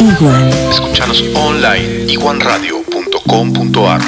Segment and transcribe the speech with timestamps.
[0.00, 0.48] Iguan.
[0.70, 4.00] Escuchanos online iguanradio.com.ar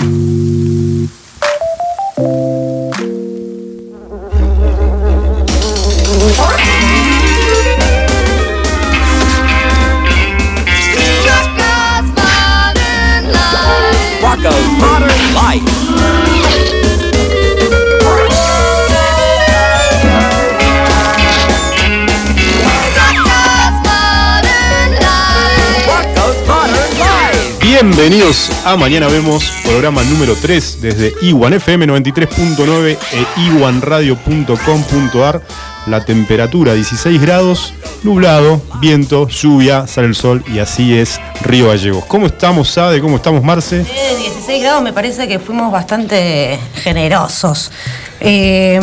[14.21, 15.80] Rocco's Modern Life.
[27.83, 35.41] Bienvenidos a Mañana Vemos, programa número 3 desde Iwan FM 93.9 e iwanradio.com.ar.
[35.87, 42.05] La temperatura 16 grados, nublado, viento, lluvia, sale el sol y así es Río Gallegos.
[42.05, 43.01] ¿Cómo estamos, Sade?
[43.01, 43.77] ¿Cómo estamos, Marce?
[43.77, 47.73] De 16 grados me parece que fuimos bastante generosos.
[48.21, 48.79] Eh,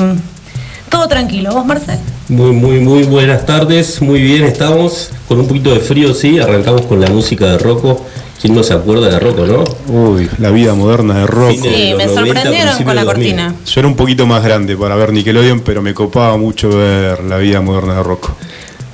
[0.90, 2.00] todo tranquilo, ¿vos, Marce?
[2.30, 6.88] Muy, muy, muy buenas tardes, muy bien estamos, con un poquito de frío, sí, arrancamos
[6.88, 8.04] con la música de Rocco.
[8.42, 9.64] ¿Quién no se acuerda de Rocco, no?
[9.92, 13.06] Uy, la vida moderna de de Sí, me 90, sorprendieron con la de 2000.
[13.06, 13.56] cortina.
[13.66, 17.38] Yo era un poquito más grande para ver Nickelodeon, pero me copaba mucho ver la
[17.38, 18.30] vida moderna de rock.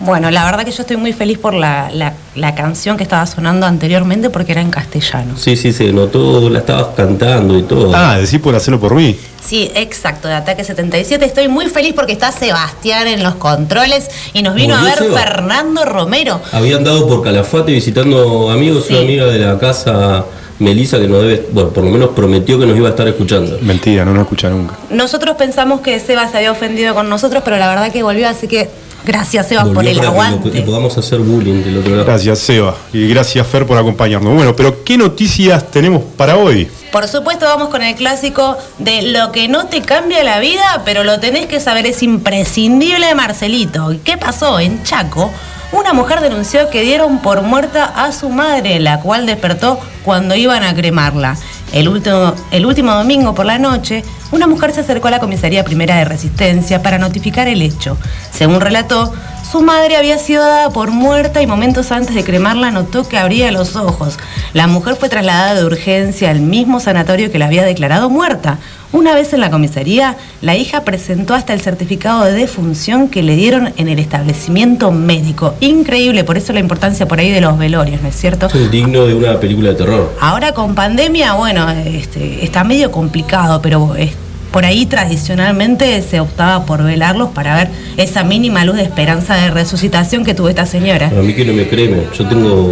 [0.06, 3.26] Bueno, la verdad que yo estoy muy feliz por la, la- la canción que estaba
[3.26, 5.36] sonando anteriormente porque era en castellano.
[5.38, 7.92] Sí, sí, se notó, la estabas cantando y todo.
[7.96, 9.18] Ah, decís por hacerlo por mí.
[9.42, 11.24] Sí, exacto, de Ataque 77.
[11.24, 15.18] Estoy muy feliz porque está Sebastián en los controles y nos vino a ver Seba.
[15.20, 16.42] Fernando Romero.
[16.52, 18.94] Había andado por Calafate visitando amigos, Sí.
[18.94, 20.26] una amiga de la casa,
[20.60, 23.58] Melissa, que nos debe, bueno, por lo menos prometió que nos iba a estar escuchando.
[23.62, 24.76] Mentira, no lo escucha nunca.
[24.90, 28.48] Nosotros pensamos que Seba se había ofendido con nosotros, pero la verdad que volvió, así
[28.48, 28.70] que
[29.06, 30.62] gracias Seba por el que aguante.
[30.62, 32.06] podamos hacer bullying del otro lado.
[32.06, 32.76] Gracias, Seba.
[32.92, 34.34] Y gracias, Fer, por acompañarnos.
[34.34, 36.70] Bueno, pero ¿qué noticias tenemos para hoy?
[36.92, 41.04] Por supuesto vamos con el clásico de lo que no te cambia la vida, pero
[41.04, 43.92] lo tenés que saber, es imprescindible, Marcelito.
[44.04, 44.60] ¿Qué pasó?
[44.60, 45.32] En Chaco,
[45.72, 50.62] una mujer denunció que dieron por muerta a su madre, la cual despertó cuando iban
[50.62, 51.36] a cremarla.
[51.72, 54.04] El último, el último domingo por la noche,
[54.34, 57.98] una mujer se acercó a la comisaría primera de resistencia para notificar el hecho.
[58.32, 59.14] Según relató,
[59.50, 63.52] su madre había sido dada por muerta y momentos antes de cremarla notó que abría
[63.52, 64.18] los ojos.
[64.54, 68.58] La mujer fue trasladada de urgencia al mismo sanatorio que la había declarado muerta.
[68.92, 73.36] Una vez en la comisaría, la hija presentó hasta el certificado de defunción que le
[73.36, 75.54] dieron en el establecimiento médico.
[75.62, 78.48] Increíble, por eso la importancia por ahí de los velorios, ¿no es cierto?
[78.48, 80.14] Es digno de una película de terror.
[80.22, 84.14] Ahora con pandemia, bueno, este, está medio complicado, pero es-
[84.54, 89.50] por ahí tradicionalmente se optaba por velarlos para ver esa mínima luz de esperanza de
[89.50, 91.08] resucitación que tuvo esta señora.
[91.08, 92.72] A mí que no me cremen, yo tengo,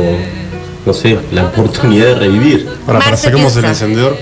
[0.86, 2.70] no sé, la oportunidad de revivir.
[2.86, 4.16] Para, para saquemos el encendedor.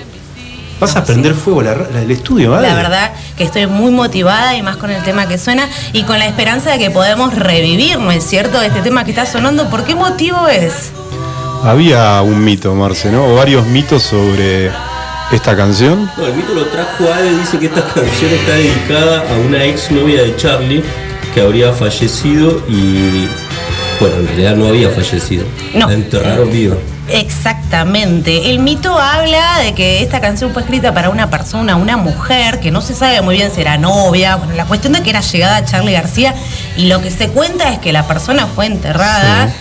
[0.79, 2.69] ¿Vas a prender fuego la, la- el estudio, ¿vale?
[2.69, 6.17] La verdad que estoy muy motivada y más con el tema que suena y con
[6.17, 8.61] la esperanza de que podemos revivir, ¿no es cierto?
[8.61, 9.69] Este tema que está sonando.
[9.69, 10.91] ¿Por qué motivo es?
[11.65, 13.25] Había un mito, Marce, ¿no?
[13.25, 14.71] O varios mitos sobre
[15.31, 16.09] esta canción.
[16.17, 19.91] No, el mito lo trajo Ade, dice que esta canción está dedicada a una ex
[19.91, 20.83] novia de Charlie
[21.33, 23.27] que habría fallecido y,
[23.99, 25.45] bueno, en realidad no había fallecido.
[25.73, 25.87] No.
[25.87, 26.75] La enterraron viva.
[27.11, 28.51] Exactamente.
[28.51, 32.71] El mito habla de que esta canción fue escrita para una persona, una mujer, que
[32.71, 34.35] no se sabe muy bien si era novia.
[34.35, 36.35] Bueno, la cuestión de que era llegada a Charlie García
[36.77, 39.51] y lo que se cuenta es que la persona fue enterrada.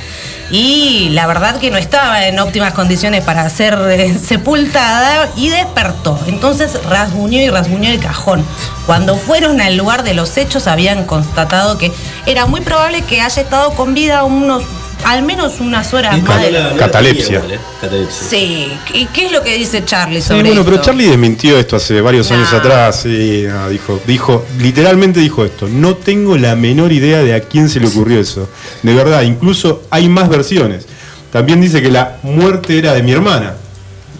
[0.51, 6.19] Y la verdad que no estaba en óptimas condiciones para ser eh, sepultada y despertó.
[6.27, 8.45] Entonces rasguñó y rasguñó el cajón.
[8.87, 11.93] Cuando fueron al lugar de los hechos habían constatado que
[12.25, 14.63] era muy probable que haya estado con vida unos,
[15.05, 16.51] al menos unas horas Y más.
[16.53, 17.39] la- Catalepsia.
[17.51, 17.59] ¿eh?
[17.81, 18.29] Catalepsia.
[18.29, 20.81] Sí, ¿y qué es lo que dice Charlie Sí, sobre bueno, pero?
[20.81, 23.05] Charlie desmintió esto hace varios años atrás.
[23.07, 25.69] No, dijo, dijo, literalmente dijo esto.
[25.69, 28.49] No tengo la menor idea de a quién se le ocurrió eso.
[28.83, 30.87] De verdad, incluso hay más versiones.
[31.33, 33.55] También dice que la muerte era de mi hermana.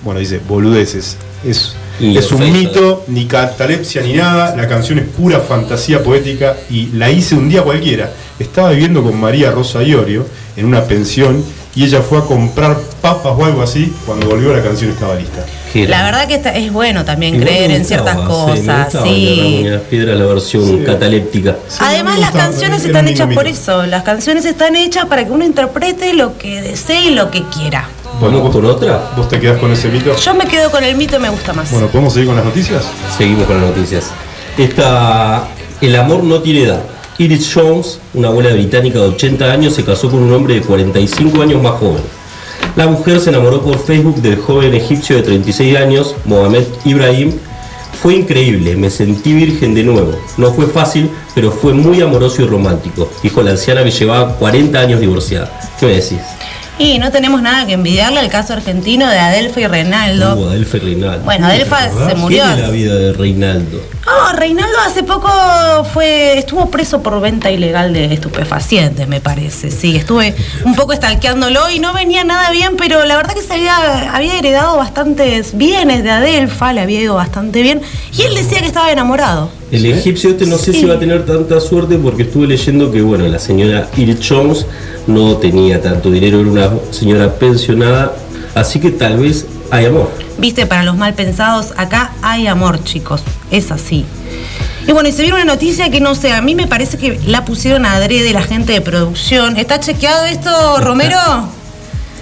[0.05, 1.17] Bueno, dice, boludeces.
[1.45, 4.55] Es, es un mito, ni catalepsia ni nada.
[4.57, 8.13] La canción es pura fantasía poética y la hice un día cualquiera.
[8.39, 10.27] Estaba viviendo con María Rosa Iorio
[10.59, 11.43] en una pensión
[11.75, 13.93] y ella fue a comprar papas o algo así.
[14.05, 15.45] Cuando volvió la canción estaba lista.
[15.75, 19.09] La verdad que está- es bueno también Igual creer en ciertas sí, cosas, sí.
[19.09, 20.83] y las piedras, la versión Sí.
[20.85, 21.57] cataléptica.
[21.69, 25.45] Sí, Además las canciones están hechas por eso, las canciones están hechas para que uno
[25.45, 27.89] interprete lo que desee y lo que quiera.
[28.21, 29.11] ¿Vamos con otra?
[29.17, 30.17] ¿Vos te quedás con ese mito?
[30.17, 31.71] Yo me quedo con el mito y me gusta más.
[31.71, 32.85] Bueno, ¿podemos seguir con las noticias?
[33.17, 34.07] Seguimos con las noticias.
[34.57, 35.47] Esta,
[35.81, 36.81] el amor no tiene edad.
[37.19, 41.43] Iris Jones, una abuela británica de 80 años, se casó con un hombre de 45
[41.43, 42.03] años más joven.
[42.77, 47.33] La mujer se enamoró por Facebook del joven egipcio de 36 años, Mohamed Ibrahim.
[48.01, 50.13] Fue increíble, me sentí virgen de nuevo.
[50.37, 54.79] No fue fácil, pero fue muy amoroso y romántico, dijo la anciana que llevaba 40
[54.79, 55.51] años divorciada.
[55.81, 56.21] ¿Qué me decís?
[56.79, 60.37] Y no tenemos nada que envidiarle al caso argentino de Adelfa y Reinaldo.
[60.37, 61.25] Uh, Adelfa y Reinaldo.
[61.25, 62.45] Bueno, Adelfa se murió.
[62.45, 63.83] ¿Qué es la vida de Reinaldo?
[64.07, 65.29] No, Reinaldo hace poco
[65.93, 69.73] fue estuvo preso por venta ilegal de estupefacientes, me parece.
[69.73, 73.55] Sí, estuve un poco stalkeándolo y no venía nada bien, pero la verdad que se
[73.55, 77.83] había, había heredado bastantes bienes de Adelfa, le había ido bastante bien.
[78.17, 79.51] Y él decía que estaba enamorado.
[79.71, 80.81] El egipcio este no sé Sí.
[80.81, 84.65] si va a tener tanta suerte porque estuve leyendo que bueno, la señora Il Jones
[85.07, 88.15] no tenía tanto dinero, era una señora pensionada,
[88.55, 90.11] así que tal vez hay amor.
[90.39, 93.21] Viste, para los mal pensados, acá hay amor, chicos.
[93.51, 94.05] Es así.
[94.87, 97.21] Y bueno, y se viene una noticia que no sé, a mí me parece que
[97.27, 99.59] la pusieron a adrede la gente de producción.
[99.59, 100.51] ¿Está chequeado esto,
[100.81, 101.19] Romero?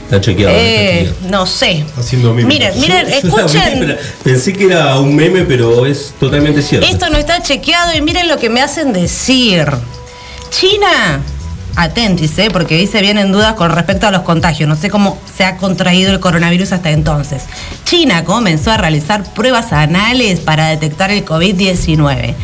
[0.06, 0.55] Está chequeado.
[0.55, 1.31] Eh, está chequeado.
[1.31, 1.85] no sé.
[1.99, 2.47] Haciendo memes.
[2.47, 3.99] Miren, miren, escuchen.
[4.23, 6.87] Pensé que era un meme, pero es totalmente cierto.
[6.87, 9.67] Esto no está chequeado y miren lo que me hacen decir.
[10.50, 11.20] China,
[11.75, 12.50] atentis, ¿eh?
[12.53, 14.69] porque dice vienen dudas con respecto a los contagios.
[14.69, 17.43] No sé cómo se ha contraído el coronavirus hasta entonces.
[17.85, 22.35] China comenzó a realizar pruebas anales para detectar el COVID-19.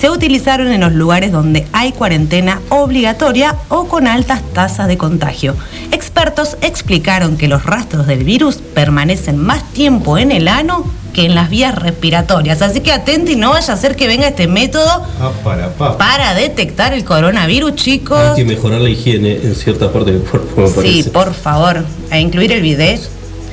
[0.00, 5.54] Se utilizaron en los lugares donde hay cuarentena obligatoria o con altas tasas de contagio.
[5.92, 11.34] Expertos explicaron que los rastros del virus permanecen más tiempo en el ano que en
[11.34, 12.62] las vías respiratorias.
[12.62, 15.98] Así que atente y no vaya a ser que venga este método Ah, para, pa.
[15.98, 18.18] para detectar el coronavirus, chicos.
[18.18, 22.18] Hay que mejorar la higiene en cierta parte del cuerpo, me Sí, por favor, a
[22.18, 23.00] incluir el bidet.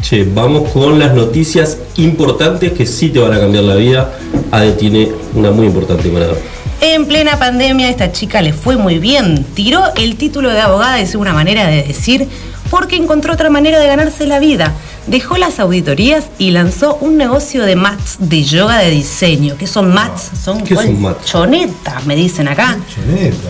[0.02, 4.14] Che, vamos con las noticias importantes que sí te van a cambiar la vida.
[4.52, 6.28] Ade tiene una muy importante para.
[6.80, 9.44] En plena pandemia, esta chica le fue muy bien.
[9.56, 12.28] Tiró el título de abogada, es una manera de decir,
[12.70, 14.74] porque encontró otra manera de ganarse la vida.
[15.08, 19.56] Dejó las auditorías y lanzó un negocio de mats de yoga de diseño.
[19.58, 20.30] ¿Qué son mats?
[20.42, 21.18] Son ¿Qué son mats?
[21.32, 22.78] colchonetas, me dicen acá.
[22.94, 23.50] Choneta.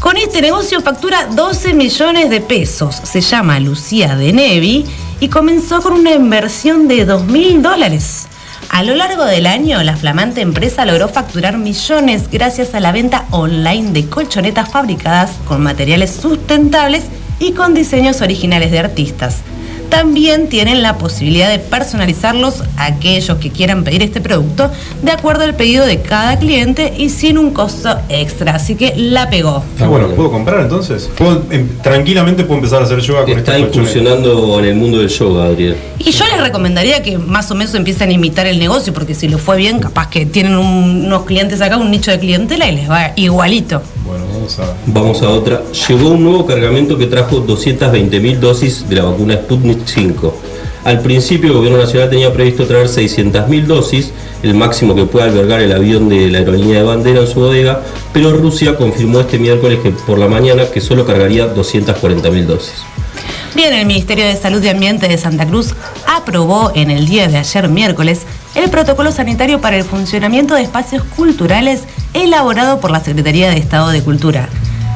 [0.00, 2.96] Con este negocio factura 12 millones de pesos.
[3.04, 4.84] Se llama Lucía de Nevi
[5.20, 8.26] y comenzó con una inversión de 2 mil dólares.
[8.70, 13.26] A lo largo del año, la flamante empresa logró facturar millones gracias a la venta
[13.30, 17.04] online de colchonetas fabricadas con materiales sustentables
[17.38, 19.42] y con diseños originales de artistas.
[19.94, 24.68] También tienen la posibilidad de personalizarlos a aquellos que quieran pedir este producto
[25.02, 28.56] de acuerdo al pedido de cada cliente y sin un costo extra.
[28.56, 29.62] Así que la pegó.
[29.78, 31.08] Ah, bueno, ¿puedo comprar entonces?
[31.16, 35.08] ¿Puedo, em, tranquilamente puedo empezar a hacer yoga con Está incursionando en el mundo del
[35.10, 35.76] yoga, Adriel.
[36.00, 39.28] Y yo les recomendaría que más o menos empiecen a imitar el negocio, porque si
[39.28, 42.74] les fue bien, capaz que tienen un- unos clientes acá, un nicho de clientela y
[42.74, 43.80] les va igualito.
[44.14, 44.76] Bueno, vamos a.
[44.86, 45.62] Vamos a otra.
[45.88, 50.34] Llegó un nuevo cargamento que trajo 220.000 dosis de la vacuna Sputnik 5.
[50.84, 54.12] Al principio el gobierno nacional tenía previsto traer 600.000 dosis,
[54.44, 57.82] el máximo que puede albergar el avión de la aerolínea de bandera en su bodega,
[58.12, 62.84] pero Rusia confirmó este miércoles que por la mañana que solo cargaría 240.000 dosis.
[63.54, 65.74] Bien, el Ministerio de Salud y Ambiente de Santa Cruz
[66.08, 68.22] aprobó en el día de ayer miércoles
[68.56, 71.84] el protocolo sanitario para el funcionamiento de espacios culturales
[72.14, 74.48] elaborado por la Secretaría de Estado de Cultura.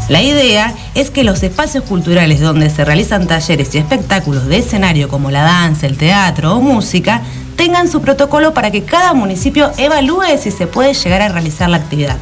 [0.08, 5.08] La idea es que los espacios culturales donde se realizan talleres y espectáculos de escenario
[5.08, 7.22] como la danza, el teatro o música
[7.54, 11.76] tengan su protocolo para que cada municipio evalúe si se puede llegar a realizar la
[11.76, 12.16] actividad.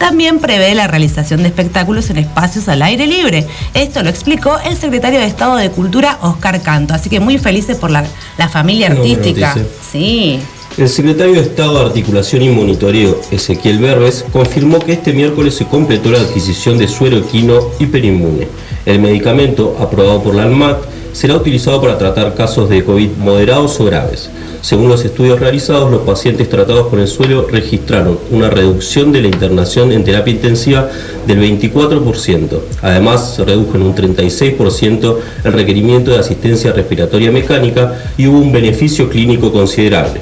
[0.00, 3.46] También prevé la realización de espectáculos en espacios al aire libre.
[3.74, 6.94] Esto lo explicó el secretario de Estado de Cultura, Oscar Canto.
[6.94, 8.06] Así que muy felices por la,
[8.38, 9.54] la familia artística.
[9.92, 10.40] Sí.
[10.78, 15.66] El secretario de Estado de Articulación y Monitoreo, Ezequiel Berbes, confirmó que este miércoles se
[15.66, 18.48] completó la adquisición de suero equino hiperinmune.
[18.86, 20.78] El medicamento, aprobado por la ANMAT,
[21.12, 24.30] será utilizado para tratar casos de COVID moderados o graves.
[24.62, 29.28] Según los estudios realizados, los pacientes tratados con el suero registraron una reducción de la
[29.28, 30.88] internación en terapia intensiva
[31.26, 32.60] del 24%.
[32.82, 38.52] Además, se redujo en un 36% el requerimiento de asistencia respiratoria mecánica y hubo un
[38.52, 40.20] beneficio clínico considerable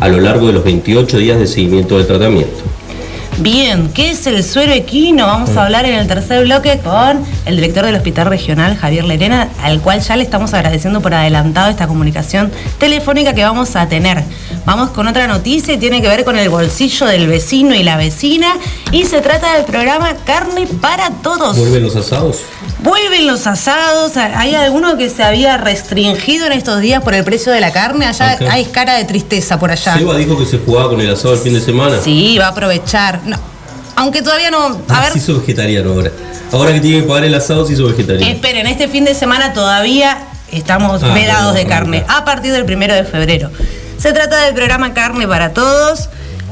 [0.00, 2.77] a lo largo de los 28 días de seguimiento del tratamiento.
[3.40, 5.24] Bien, ¿qué es el suero equino?
[5.24, 9.48] Vamos a hablar en el tercer bloque con el director del Hospital Regional, Javier Lerena,
[9.62, 14.24] al cual ya le estamos agradeciendo por adelantado esta comunicación telefónica que vamos a tener.
[14.66, 17.96] Vamos con otra noticia y tiene que ver con el bolsillo del vecino y la
[17.96, 18.48] vecina
[18.90, 21.56] y se trata del programa Carne para Todos.
[21.56, 22.40] ¿Vuelven los asados?
[22.80, 27.52] Vuelven los asados, hay alguno que se había restringido en estos días por el precio
[27.52, 29.96] de la carne, allá hay cara de tristeza por allá.
[29.96, 31.96] Seba dijo que se jugaba con el asado el fin de semana.
[32.02, 33.20] Sí, va a aprovechar.
[33.28, 33.36] No,
[33.96, 34.66] aunque todavía no.
[34.66, 36.10] A Ah, ver, se hizo vegetariano ahora.
[36.52, 38.32] Ahora que tiene que pagar el asado, se hizo vegetariano.
[38.32, 40.18] esperen, este fin de semana todavía
[40.50, 43.50] estamos Ah, vedados no, de carne, a partir del primero de febrero.
[43.98, 46.08] Se trata del programa Carne para Todos,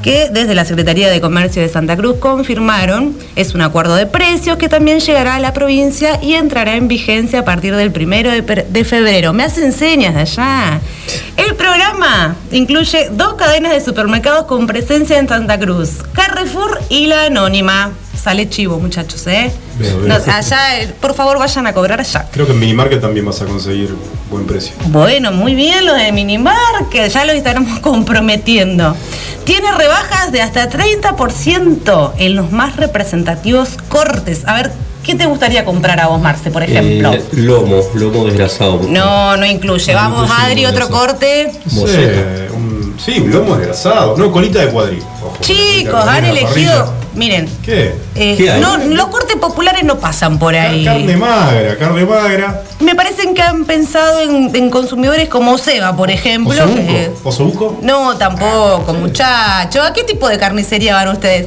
[0.06, 3.16] que desde la Secretaría de Comercio de Santa Cruz confirmaron.
[3.34, 7.40] Es un acuerdo de precios que también llegará a la provincia y entrará en vigencia
[7.40, 9.32] a partir del primero de, febrero.
[9.32, 10.80] Me hacen señas de allá.
[11.36, 17.24] El programa incluye dos cadenas de supermercados con presencia en Santa Cruz, Carrefour y la
[17.24, 17.90] Anónima.
[18.22, 19.52] Sale chivo, muchachos, ¿eh?
[19.78, 20.08] Veo, veo.
[20.08, 22.26] No, allá, eh, por favor, vayan a cobrar allá.
[22.32, 23.94] Creo que en Minimarket también vas a conseguir
[24.30, 24.72] buen precio.
[24.86, 28.96] Bueno, muy bien lo de Minimarket, ya lo estaremos comprometiendo.
[29.44, 34.42] Tiene rebajas de hasta 30% en los más representativos cortes.
[34.46, 34.72] A ver,
[35.04, 37.12] ¿qué te gustaría comprar a vos, Marce, por ejemplo?
[37.12, 38.80] Eh, lomo, lomo desgrasado.
[38.88, 39.92] no, no incluye.
[39.92, 41.52] No Vamos, incluye Adri, otro corte.
[41.68, 44.16] Sé, un, sí, un lomo desgrasado.
[44.16, 45.02] No, colita de cuadril.
[45.24, 46.92] Ojo, Chicos, han elegido.
[47.14, 47.94] Miren, ¿Qué?
[48.14, 50.84] eh, no, los cortes populares no pasan por ahí.
[50.84, 52.62] Carne magra, carne magra.
[52.80, 56.54] Me parecen que han pensado en, en consumidores como Seba, por ejemplo.
[57.24, 57.78] ¿Osobuco?
[57.80, 59.82] No, tampoco, muchacho.
[59.82, 61.46] ¿A qué tipo de carnicería van ustedes?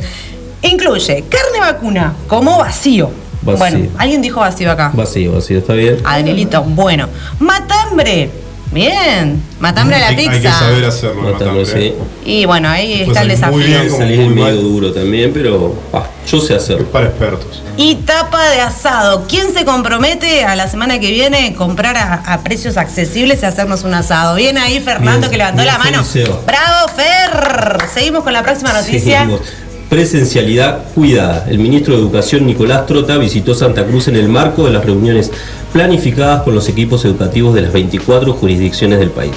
[0.63, 3.11] Incluye carne vacuna como vacío.
[3.41, 3.57] Vacío.
[3.59, 4.91] Bueno, alguien dijo vacío acá.
[4.93, 5.97] Vacío, vacío, está bien.
[6.03, 7.07] Adrielito, bueno.
[7.39, 8.29] Matambre.
[8.71, 9.41] Bien.
[9.59, 10.59] Matambre a la hay, hay que pizza.
[10.59, 11.27] saber hacerlo.
[11.27, 11.93] el Matambre, matambre, sí.
[12.25, 13.81] Y bueno, ahí está el salir muy desafío.
[13.88, 13.97] bien.
[13.97, 16.85] Salir muy medio duro también, pero ah, yo sé Es hacerlo.
[16.91, 17.63] para expertos.
[17.77, 19.25] Y tapa de asado.
[19.27, 23.83] ¿Quién se compromete a la semana que viene comprar a, a precios accesibles y hacernos
[23.83, 24.35] un asado?
[24.35, 26.03] Bien ahí Fernando Bien, que levantó bien, la mano.
[26.03, 26.43] Feliceo.
[26.45, 27.88] Bravo, Fer.
[27.93, 29.21] Seguimos con la próxima noticia.
[29.21, 29.41] Seguimos.
[29.89, 31.48] Presencialidad cuidada.
[31.50, 35.31] El ministro de Educación Nicolás Trota visitó Santa Cruz en el marco de las reuniones
[35.74, 39.34] planificadas con los equipos educativos de las 24 jurisdicciones del país.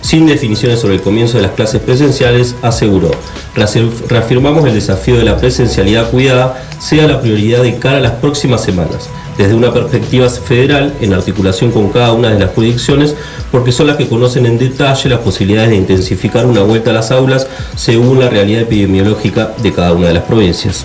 [0.00, 3.10] Sin definiciones sobre el comienzo de las clases presenciales, aseguró,
[3.54, 8.12] "Reafir- reafirmamos el desafío de la presencialidad cuidada sea la prioridad de cara a las
[8.12, 13.14] próximas semanas, desde una perspectiva federal, en articulación con cada una de las jurisdicciones,
[13.50, 17.10] porque son las que conocen en detalle las posibilidades de intensificar una vuelta a las
[17.10, 17.46] aulas
[17.76, 20.84] según la realidad epidemiológica de cada una de las provincias.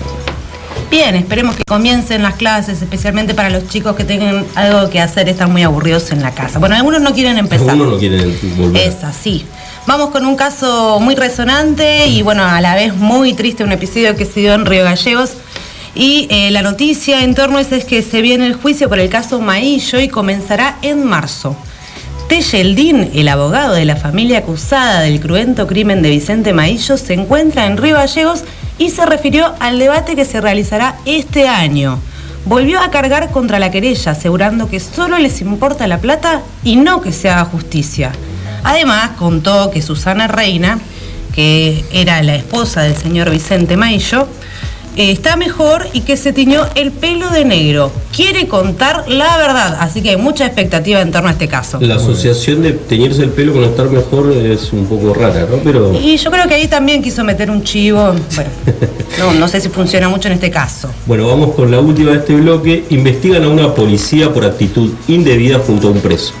[0.90, 5.28] Bien, esperemos que comiencen las clases, especialmente para los chicos que tengan algo que hacer,
[5.28, 6.58] están muy aburridos en la casa.
[6.58, 7.68] Bueno, algunos no quieren empezar.
[7.68, 8.88] Algunos no quieren volver.
[8.88, 9.44] Es así.
[9.86, 14.16] Vamos con un caso muy resonante y bueno, a la vez muy triste, un episodio
[14.16, 15.32] que se dio en Río Gallegos.
[15.98, 19.00] Y eh, la noticia en torno a eso es que se viene el juicio por
[19.00, 21.56] el caso Maillo y comenzará en marzo.
[22.28, 27.66] Teyeldín, el abogado de la familia acusada del cruento crimen de Vicente Maillo, se encuentra
[27.66, 28.44] en Río Gallegos
[28.78, 31.98] y se refirió al debate que se realizará este año.
[32.44, 37.00] Volvió a cargar contra la querella, asegurando que solo les importa la plata y no
[37.00, 38.12] que se haga justicia.
[38.62, 40.78] Además, contó que Susana Reina,
[41.34, 44.28] que era la esposa del señor Vicente Maillo,
[44.98, 47.92] eh, está mejor y que se tiñó el pelo de negro.
[48.14, 51.78] Quiere contar la verdad, así que hay mucha expectativa en torno a este caso.
[51.80, 55.58] La asociación de teñirse el pelo con estar mejor es un poco rara, ¿no?
[55.62, 58.12] Pero Y yo creo que ahí también quiso meter un chivo.
[58.34, 58.50] Bueno,
[59.18, 60.90] no, no sé si funciona mucho en este caso.
[61.06, 62.84] bueno, vamos con la última de este bloque.
[62.90, 66.32] Investigan a una policía por actitud indebida junto a un preso.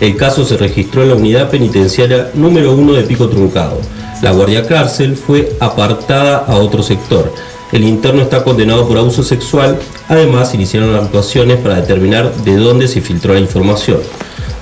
[0.00, 3.78] El caso se registró en la unidad penitenciaria número 1 de Pico Truncado.
[4.22, 7.30] La guardia cárcel fue apartada a otro sector.
[7.72, 9.78] El interno está condenado por abuso sexual.
[10.08, 13.98] Además, iniciaron actuaciones para determinar de dónde se filtró la información.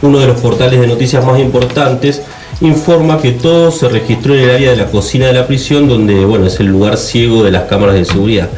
[0.03, 2.23] Uno de los portales de noticias más importantes
[2.61, 6.25] informa que todo se registró en el área de la cocina de la prisión, donde
[6.25, 8.49] bueno, es el lugar ciego de las cámaras de seguridad.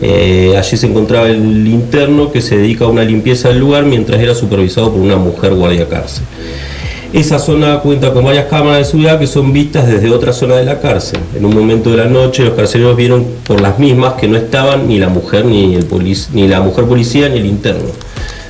[0.00, 4.20] Eh, allí se encontraba el interno que se dedica a una limpieza del lugar mientras
[4.20, 6.24] era supervisado por una mujer guardia cárcel.
[7.12, 10.64] Esa zona cuenta con varias cámaras de seguridad que son vistas desde otra zona de
[10.64, 11.20] la cárcel.
[11.36, 14.88] En un momento de la noche los carceleros vieron por las mismas que no estaban
[14.88, 17.90] ni la mujer ni, el polic- ni la mujer policía ni el interno.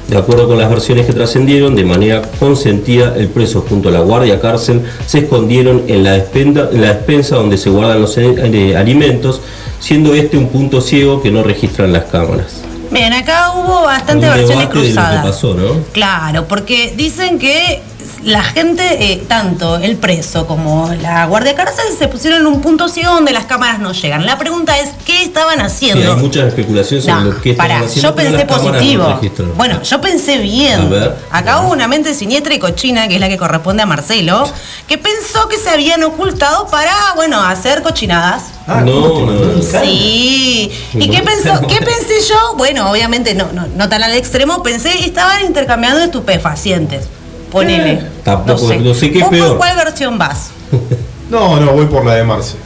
[0.09, 4.01] De acuerdo con las versiones que trascendieron, de manera consentida, el preso junto a la
[4.01, 8.77] guardia cárcel se escondieron en la, despenda- en la despensa donde se guardan los eh,
[8.77, 9.41] alimentos,
[9.81, 12.61] siendo este un punto ciego que no registran las cámaras.
[12.93, 15.25] Bien, acá hubo bastantes Un versiones debate de lo que cruzadas.
[15.27, 15.65] pasó, ¿no?
[15.93, 17.81] Claro, porque dicen que
[18.25, 22.89] la gente, eh, tanto el preso como la guardia cárcel, se pusieron en un punto
[22.89, 24.25] ciego donde las cámaras no llegan.
[24.27, 26.13] La pregunta es, ¿qué estaban Sí, haciendo?
[26.15, 29.21] hay muchas especulaciones sobre No, lo que estaban pará, haciendo, yo pensé no positivo.
[29.57, 30.91] bueno, yo pensé A bien.
[30.91, 31.17] ver.
[31.31, 34.45] Acá hubo una mente siniestra y cochina, que es la que corresponde a Marcelo,
[34.87, 38.45] que pensó que se habían ocultado para, bueno, hacer cochinadas.
[38.67, 39.63] no, no, no.
[39.63, 40.71] Sí.
[40.95, 42.55] ¿Y qué, pensó, qué pensé yo?
[42.57, 44.63] Bueno, obviamente no, no, no tan al extremo.
[44.63, 47.05] Pensé estaban intercambiando estupefacientes.
[47.53, 48.03] Ponele.
[48.25, 49.57] Tampoco- no sé qué es ¿Vos por peor.
[49.59, 50.51] cuál versión vas?
[51.31, 52.57] No, no, voy por la de Marce.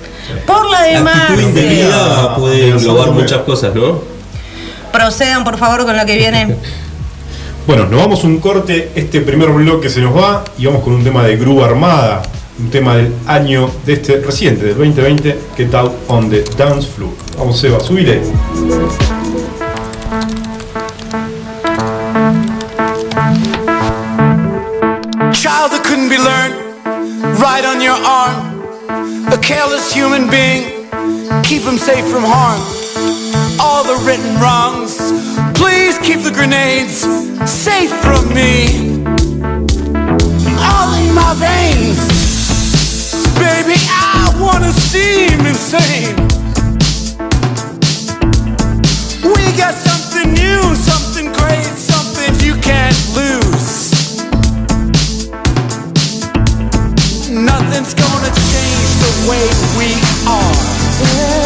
[0.44, 1.42] Por la de Actitud Marce.
[1.42, 4.00] indebida puede Amenazando englobar muchas cosas, ¿no?
[4.92, 6.56] Procedan, por favor, con lo que viene.
[7.66, 11.02] Bueno, nos vamos un corte, este primer bloque se nos va y vamos con un
[11.02, 12.22] tema de grúa armada.
[12.60, 17.10] un tema del año de este reciente, del 2020, Get Out on the Dance Floor.
[17.36, 18.20] Vamos, Seba, subile.
[25.66, 26.54] Child that couldn't be learned,
[27.42, 28.62] right on your arm.
[29.34, 30.62] A careless human being,
[31.42, 32.62] keep him safe from harm.
[33.58, 34.94] All the written wrongs,
[35.58, 37.02] please keep the grenades
[37.50, 39.02] safe from me.
[40.70, 41.98] All in my veins,
[43.34, 46.14] baby, I wanna seem insane.
[49.34, 53.65] We got something new, something great, something you can't lose.
[59.28, 59.92] Way we
[60.28, 61.45] are.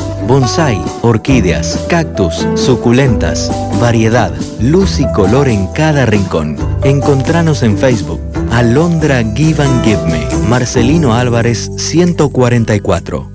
[0.31, 6.55] Bonsai, orquídeas, cactus, suculentas, variedad, luz y color en cada rincón.
[6.85, 8.21] Encontranos en Facebook.
[8.49, 10.25] Alondra Give and Give Me.
[10.47, 13.29] Marcelino Álvarez 144.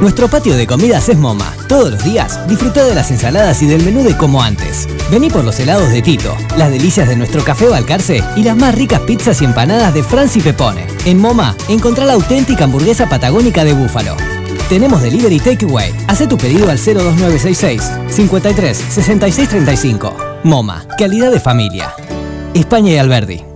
[0.00, 1.52] Nuestro patio de comidas es MoMA.
[1.68, 4.88] Todos los días disfruta de las ensaladas y del menú de como antes.
[5.10, 8.74] Vení por los helados de Tito, las delicias de nuestro café Balcarce y las más
[8.74, 10.86] ricas pizzas y empanadas de Franci Pepone.
[11.04, 14.16] En MoMA encontrá la auténtica hamburguesa patagónica de búfalo.
[14.72, 15.92] Tenemos delivery takeaway.
[16.08, 20.16] Haz tu pedido al 02966 53 66 35.
[20.44, 21.92] MoMA, calidad de familia.
[22.54, 23.51] España y Alberdi.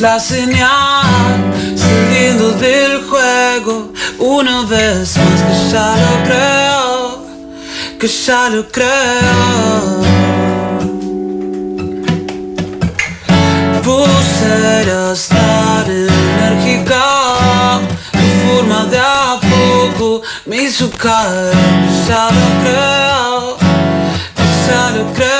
[0.00, 1.04] La señal
[1.76, 7.26] saliendo del juego una vez más que ya lo creo,
[7.98, 10.00] que ya lo creo.
[13.84, 17.04] Vos eras tan enérgica,
[18.12, 23.56] tu forma de a poco me hizo caer, que ya lo creo,
[24.36, 25.39] que ya lo creo.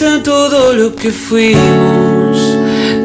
[0.00, 2.56] Pienses en todo lo que fuimos,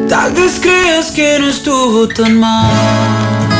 [0.08, 3.55] tal vez creas que no estuvo tan mal.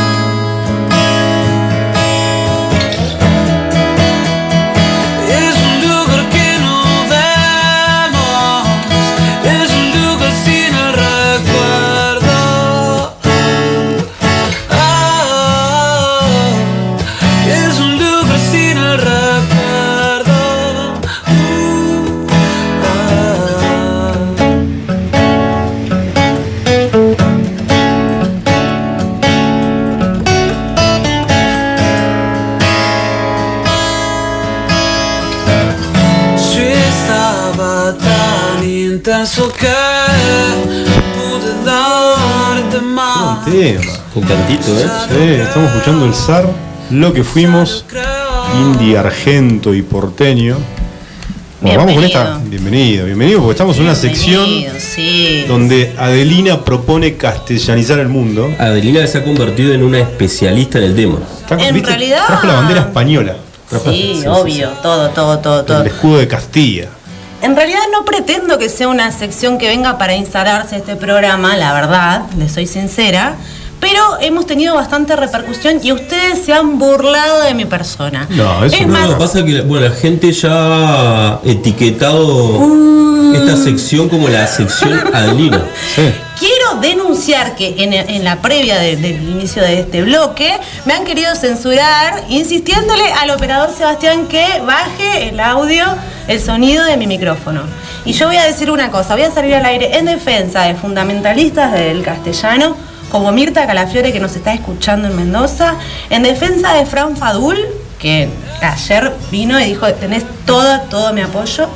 [44.16, 44.86] Un cantito, ¿eh?
[45.08, 46.46] Sí, estamos escuchando el zar,
[46.90, 47.84] lo que fuimos,
[48.58, 50.56] indie, argento y porteño.
[51.60, 52.40] Bueno, vamos con esta.
[52.44, 54.46] Bienvenido, bienvenido, porque estamos en una sección
[54.78, 55.44] sí.
[55.46, 58.50] donde Adelina propone castellanizar el mundo.
[58.58, 61.18] Adelina se ha convertido en una especialista en el tema.
[61.50, 61.90] En ¿viste?
[61.90, 63.36] realidad- Trajo la bandera española.
[63.68, 65.80] Trajo- Sí, obvio, todo, todo, todo, todo.
[65.82, 66.88] El escudo de Castilla.
[67.42, 71.74] En realidad no pretendo que sea una sección que venga para instalarse este programa, la
[71.74, 73.36] verdad, le soy sincera,
[73.80, 78.26] pero hemos tenido bastante repercusión y ustedes se han burlado de mi persona.
[78.30, 78.92] No, eso es no.
[78.92, 83.34] más, Lo que pasa es que bueno, la gente ya ha etiquetado Mm.
[83.34, 85.62] esta sección como la sección Adelina.
[86.38, 90.52] quiero denunciar que en, en la previa de- del inicio de este bloque
[90.84, 95.84] me han querido censurar insistiéndole al operador Sebastián que baje el audio,
[96.28, 97.62] el sonido de mi micrófono.
[98.04, 100.74] Y yo voy a decir una cosa, voy a salir al aire en defensa de
[100.76, 102.76] fundamentalistas del castellano,
[103.16, 105.76] como Mirta Calafiore que nos está escuchando en Mendoza,
[106.10, 107.56] en defensa de Fran Fadul,
[107.98, 108.28] que
[108.60, 111.66] ayer vino y dijo, tenés todo, todo mi apoyo,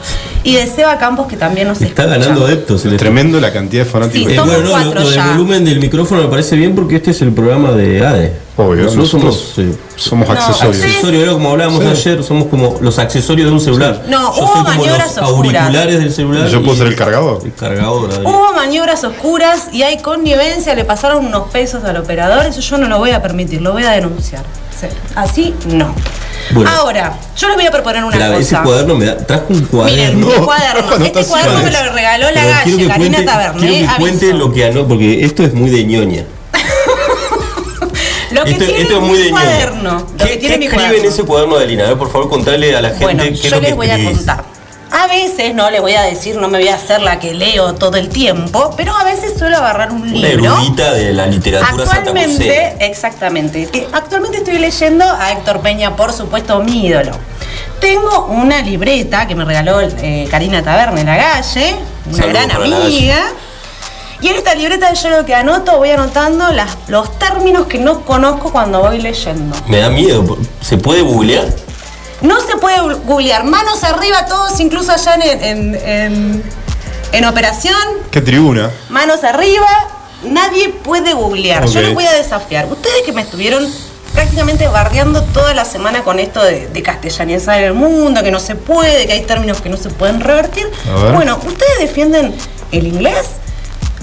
[0.45, 2.19] y de Seba Campos que también nos Está escucha.
[2.19, 2.85] ganando adeptos.
[2.85, 4.33] el Tremendo la cantidad de fanáticos.
[4.33, 7.23] Sí, Eh, bueno, no, lo, del volumen del micrófono me parece bien porque este es
[7.23, 8.33] el programa de ADE.
[8.67, 9.53] Obvio, nosotros, nosotros
[9.97, 11.33] somos, somos No, accesorios.
[11.35, 11.89] como hablábamos Sí.
[11.91, 14.03] ayer, somos como los accesorios de un celular.
[14.09, 15.63] No, Yo hubo soy como maniobras los oscuras.
[15.63, 16.49] auriculares del celular.
[16.49, 17.41] Yo puedo y ser el cargador.
[17.45, 18.11] El cargador.
[18.25, 22.89] Hubo maniobras oscuras y hay connivencia, le pasaron unos pesos al operador, eso yo no
[22.89, 24.43] lo voy a permitir, lo voy a denunciar.
[24.79, 25.95] Sí, Así no.
[26.53, 26.71] Bueno.
[26.71, 28.63] Ahora, yo les voy a proponer una La- ese cosa.
[28.65, 30.27] cuadernó me da, trajo un Miren, cuaderno.
[30.27, 31.05] un cuaderno.
[31.05, 33.61] Este cuaderno me lo regaló la Pero galle, Karina cuente- Taberné.
[33.69, 36.25] Quiero que cuente lo que anotó, porque esto es muy de ñoña.
[38.31, 39.93] Lo que Esto, tiene esto es muy mi cuaderno.
[39.99, 41.85] Lo ¿Qué, que tiene qué mi escribe en ese cuaderno de Lina?
[41.85, 43.77] A ver, por favor, contale a la gente Bueno, qué es yo lo que les
[43.77, 44.45] voy a contar.
[44.93, 47.75] A veces no les voy a decir, no me voy a hacer la que leo
[47.75, 50.53] todo el tiempo, pero a veces suelo agarrar un Una libro.
[50.57, 53.69] erudita de la literatura Actualmente, exactamente.
[53.93, 57.13] Actualmente estoy leyendo a Héctor Peña, por supuesto, mi ídolo.
[57.81, 61.77] Tengo una libreta que me regaló eh, Karina Taberne La Galle,
[62.13, 63.17] una gran amiga.
[64.21, 68.05] Y en esta libreta yo lo que anoto, voy anotando las- los términos que no
[68.05, 69.57] conozco cuando voy leyendo.
[69.67, 70.37] Me da miedo.
[70.61, 71.47] ¿Se puede googlear?
[72.21, 73.45] No se puede googlear.
[73.45, 76.43] Manos arriba todos, incluso allá en, en, en-
[77.13, 77.77] en operación.
[78.11, 78.71] ¿Qué tribuna?
[78.91, 79.67] Manos arriba.
[80.23, 81.65] Nadie puede googlear.
[81.67, 82.67] Yo les voy a desafiar.
[82.71, 83.67] Ustedes que me estuvieron
[84.13, 88.55] prácticamente bardeando toda la semana con esto de, de castellanizar el mundo, que no se
[88.55, 90.71] puede, que hay términos que no se pueden revertir.
[90.95, 91.13] A ver.
[91.15, 92.35] Bueno, ustedes defienden
[92.71, 93.27] el inglés.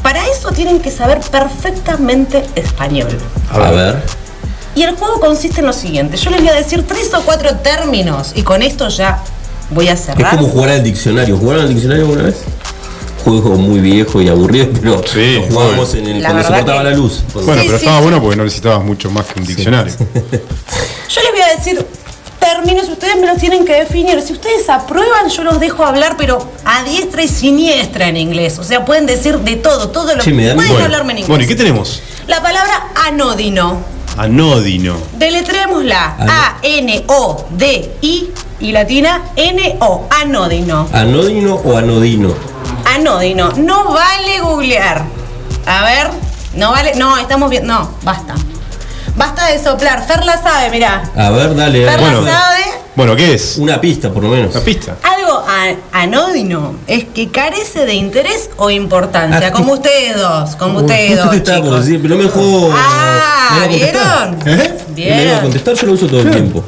[0.07, 3.09] Para eso tienen que saber perfectamente español.
[3.51, 4.01] A ver.
[4.73, 6.15] Y el juego consiste en lo siguiente.
[6.15, 9.21] Yo les voy a decir tres o cuatro términos y con esto ya
[9.69, 10.37] voy a Es cerrar.
[10.37, 11.35] como jugar al diccionario.
[11.37, 12.37] ¿Jugaron al diccionario alguna vez?
[13.25, 16.77] Juego muy viejo y aburrido, pero Sí, lo jugábamos en el, La cuando se cortaba
[16.77, 17.23] que- la luz.
[17.33, 18.03] Bueno, Sí, pero sí, estaba sí.
[18.03, 19.93] bueno porque no necesitabas mucho más que un diccionario.
[19.99, 21.85] Yo les voy a decir
[22.57, 24.21] términos, ustedes me los tienen que definir.
[24.21, 28.57] Si ustedes aprueban, yo los dejo hablar, pero a diestra y siniestra en inglés.
[28.59, 30.83] O sea, pueden decir de todo, todo lo da Pueden miedo.
[30.83, 31.27] hablarme en inglés.
[31.29, 32.01] Bueno, ¿y qué tenemos?
[32.27, 33.77] La palabra anódino.
[34.17, 34.95] Anódino.
[35.17, 36.15] Deletrémosla.
[36.17, 36.31] Ano-
[36.63, 40.07] A-N-O-D-I y latina N-O.
[40.09, 40.87] Anódino.
[40.91, 42.33] ¿Anódino o anodino?
[42.95, 43.51] Anódino.
[43.57, 45.03] No vale googlear.
[45.67, 46.09] A ver.
[46.55, 46.95] No vale.
[46.95, 47.67] No, estamos bien.
[47.67, 48.33] No, basta.
[49.17, 50.05] Basta de soplar.
[50.05, 51.03] Fer la sabe, mirá.
[51.15, 51.85] A ver, dale.
[51.85, 52.21] Fer dale.
[52.21, 52.63] la sabe.
[52.95, 53.57] Bueno, ¿qué es?
[53.57, 54.55] Una pista, por lo menos.
[54.55, 54.95] Una pista.
[55.03, 55.43] Algo
[55.91, 61.29] anódino es que carece de interés o importancia, Ah, como ustedes dos, como ustedes dos,
[61.29, 61.85] te estaba por chicos.
[61.85, 62.71] decir, pero no me dejó.
[62.73, 63.65] Ah.
[63.67, 64.39] ¿vieron?
[64.45, 64.77] ¿Eh?
[64.95, 66.63] Me iba a contestar, yo lo uso todo el tiempo.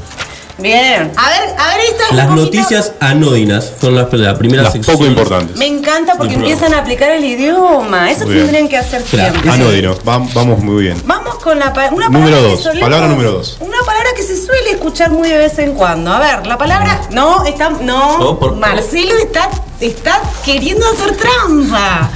[0.62, 1.12] Bien.
[1.16, 4.96] A ver, a ver esta es Las noticias anódinas son las, la primera Las sección.
[4.96, 5.58] poco importantes.
[5.58, 8.12] Me encanta porque empiezan a aplicar el idioma.
[8.12, 8.46] Eso Muy bien.
[8.46, 9.32] tendrían que hacer Claro.
[9.32, 9.52] siempre.
[9.52, 9.96] Anodino.
[10.08, 11.02] Va- vamos muy bien.
[11.06, 13.58] Vamos con la pa- una Número palabra que dos, solemos- palabra número dos.
[13.60, 16.12] Una palabra que se suele escuchar muy de vez en cuando.
[16.12, 17.02] A ver, la palabra.
[17.12, 17.70] No, está.
[17.70, 22.10] No, No, por- Marcelo está, está queriendo hacer trampa.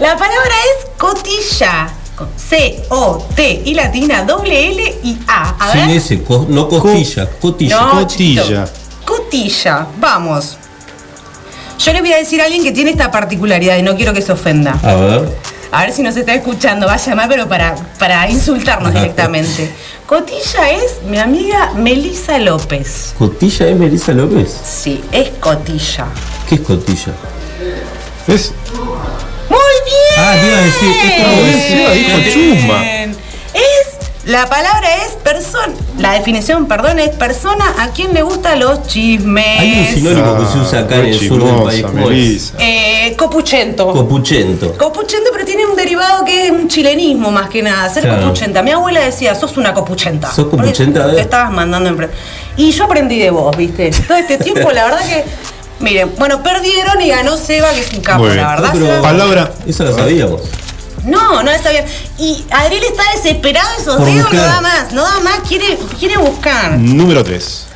[0.00, 1.88] La palabra es cotilla.
[2.36, 5.56] C-O-T y latina, doble L y A.
[5.58, 5.96] A Sin ver.
[5.96, 7.80] ese, co- no costilla, cotilla.
[7.80, 8.64] No, Cotilla.
[9.04, 9.86] Cotilla.
[9.98, 10.56] Vamos.
[11.78, 14.22] Yo le voy a decir a alguien que tiene esta particularidad y no quiero que
[14.22, 14.78] se ofenda.
[14.82, 15.38] A ver.
[15.72, 19.00] A ver si nos está escuchando, va a llamar, pero para, para insultarnos Ajá.
[19.00, 19.74] directamente.
[20.06, 23.12] Cotilla es mi amiga Melisa López.
[23.18, 24.56] ¿Cotilla es Melissa López?
[24.64, 26.06] Sí, es cotilla.
[26.48, 27.12] ¿Qué es cotilla?
[28.28, 28.52] ¿Ves?
[29.84, 30.18] ¡Muy bien!
[30.18, 32.84] Ah, te iba a decir, esto dijo chusma.
[33.54, 33.94] Es,
[34.24, 39.44] la palabra es persona, la definición, perdón, es persona a quien le gustan los chismes.
[39.60, 42.54] Hay un sinónimo que se usa acá en el sur del país.
[42.58, 43.92] Eh, copuchento.
[43.92, 44.72] Copuchento.
[44.78, 48.22] Copuchento, pero tiene un derivado que es un chilenismo más que nada, ser Claro.
[48.22, 48.62] copuchenta.
[48.62, 50.32] Mi abuela decía, sos una copuchenta.
[50.32, 51.02] ¿Sos copuchenta?
[51.02, 52.10] Porque Te estabas mandando en pre-
[52.56, 53.90] Y yo aprendí de vos, ¿viste?
[54.08, 55.24] Todo este tiempo, la verdad que.
[55.84, 58.42] Miren, bueno, perdieron y ganó Seba, que es un capo, Muy bien.
[58.42, 58.68] la verdad.
[58.68, 59.02] No, pero- Seba.
[59.02, 59.52] Palabra.
[59.66, 60.40] Esa la sabíamos.
[61.04, 61.84] No, no está bien.
[62.18, 64.46] Y Adriel está desesperado, esos Por dedos no buscar.
[64.48, 66.72] da más, no da más, quiere, quiere buscar.
[66.78, 67.66] Número 3.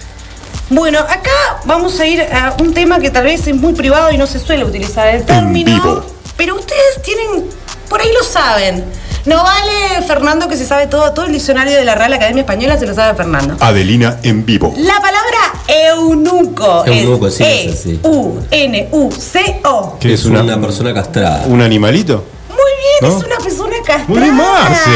[0.71, 1.31] Bueno, acá
[1.64, 4.38] vamos a ir a un tema que tal vez es muy privado y no se
[4.38, 5.71] suele utilizar el término.
[5.75, 6.07] vivo.
[6.38, 7.44] Pero ustedes tienen,
[7.90, 8.85] por ahí lo saben.
[9.25, 12.79] No vale, Fernando, que se sabe todo, todo el diccionario de la Real Academia Española
[12.79, 13.57] se lo sabe Fernando.
[13.61, 14.75] Adelina en vivo.
[14.79, 18.01] La palabra eunuco, Eunuco, es sí, es así.
[18.03, 19.99] E-U-N-U-C-O.
[20.01, 21.45] ¿Qué es una, persona castrada.
[21.47, 22.25] ¿Un animalito?
[22.49, 23.19] Muy bien, ¿No?
[23.19, 24.05] es una persona castrada.
[24.09, 24.91] Muy bien, Marce,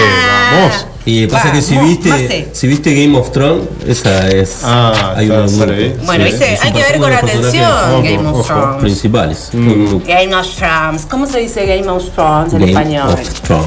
[0.52, 0.86] vamos.
[1.04, 2.48] Y pasa que si viste, Marce.
[2.52, 4.60] si viste Game of Thrones, esa es.
[4.62, 5.98] Ah, hay está, un sale eunuco.
[6.00, 6.06] ahí.
[6.06, 8.46] Bueno, Sí, viste, hay que ver con atención Ojo, Game of.
[8.46, 8.80] Thrones.
[8.80, 9.50] Principales.
[9.52, 10.02] Eunuco.
[10.06, 11.06] Game of Thrones.
[11.06, 13.08] ¿Cómo se dice Game of Thrones en Game español?
[13.10, 13.66] of Thrones.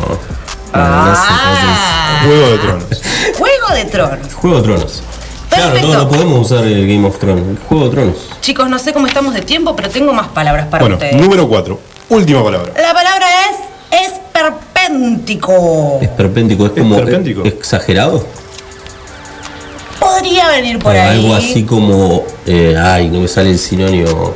[0.77, 2.21] Ah.
[2.25, 3.01] Juego de Tronos.
[3.37, 4.33] Juego de Tronos.
[4.33, 5.03] Juego de Tronos.
[5.49, 7.43] Claro, no, no podemos usar el Game of Thrones.
[7.47, 8.15] El Juego de Tronos.
[8.41, 11.15] Chicos, no sé cómo estamos de tiempo, pero tengo más palabras para Bueno, ustedes.
[11.15, 11.79] número 4.
[12.09, 12.71] Última palabra.
[12.81, 13.25] La palabra
[13.91, 15.99] es esperpéntico.
[16.01, 17.45] Esperpéntico es como Esperpéntico.
[17.45, 18.25] eh, exagerado.
[19.99, 21.19] Podría venir por ahí.
[21.19, 22.25] Algo así como.
[22.45, 24.33] eh, ay, no me sale el sinónimo.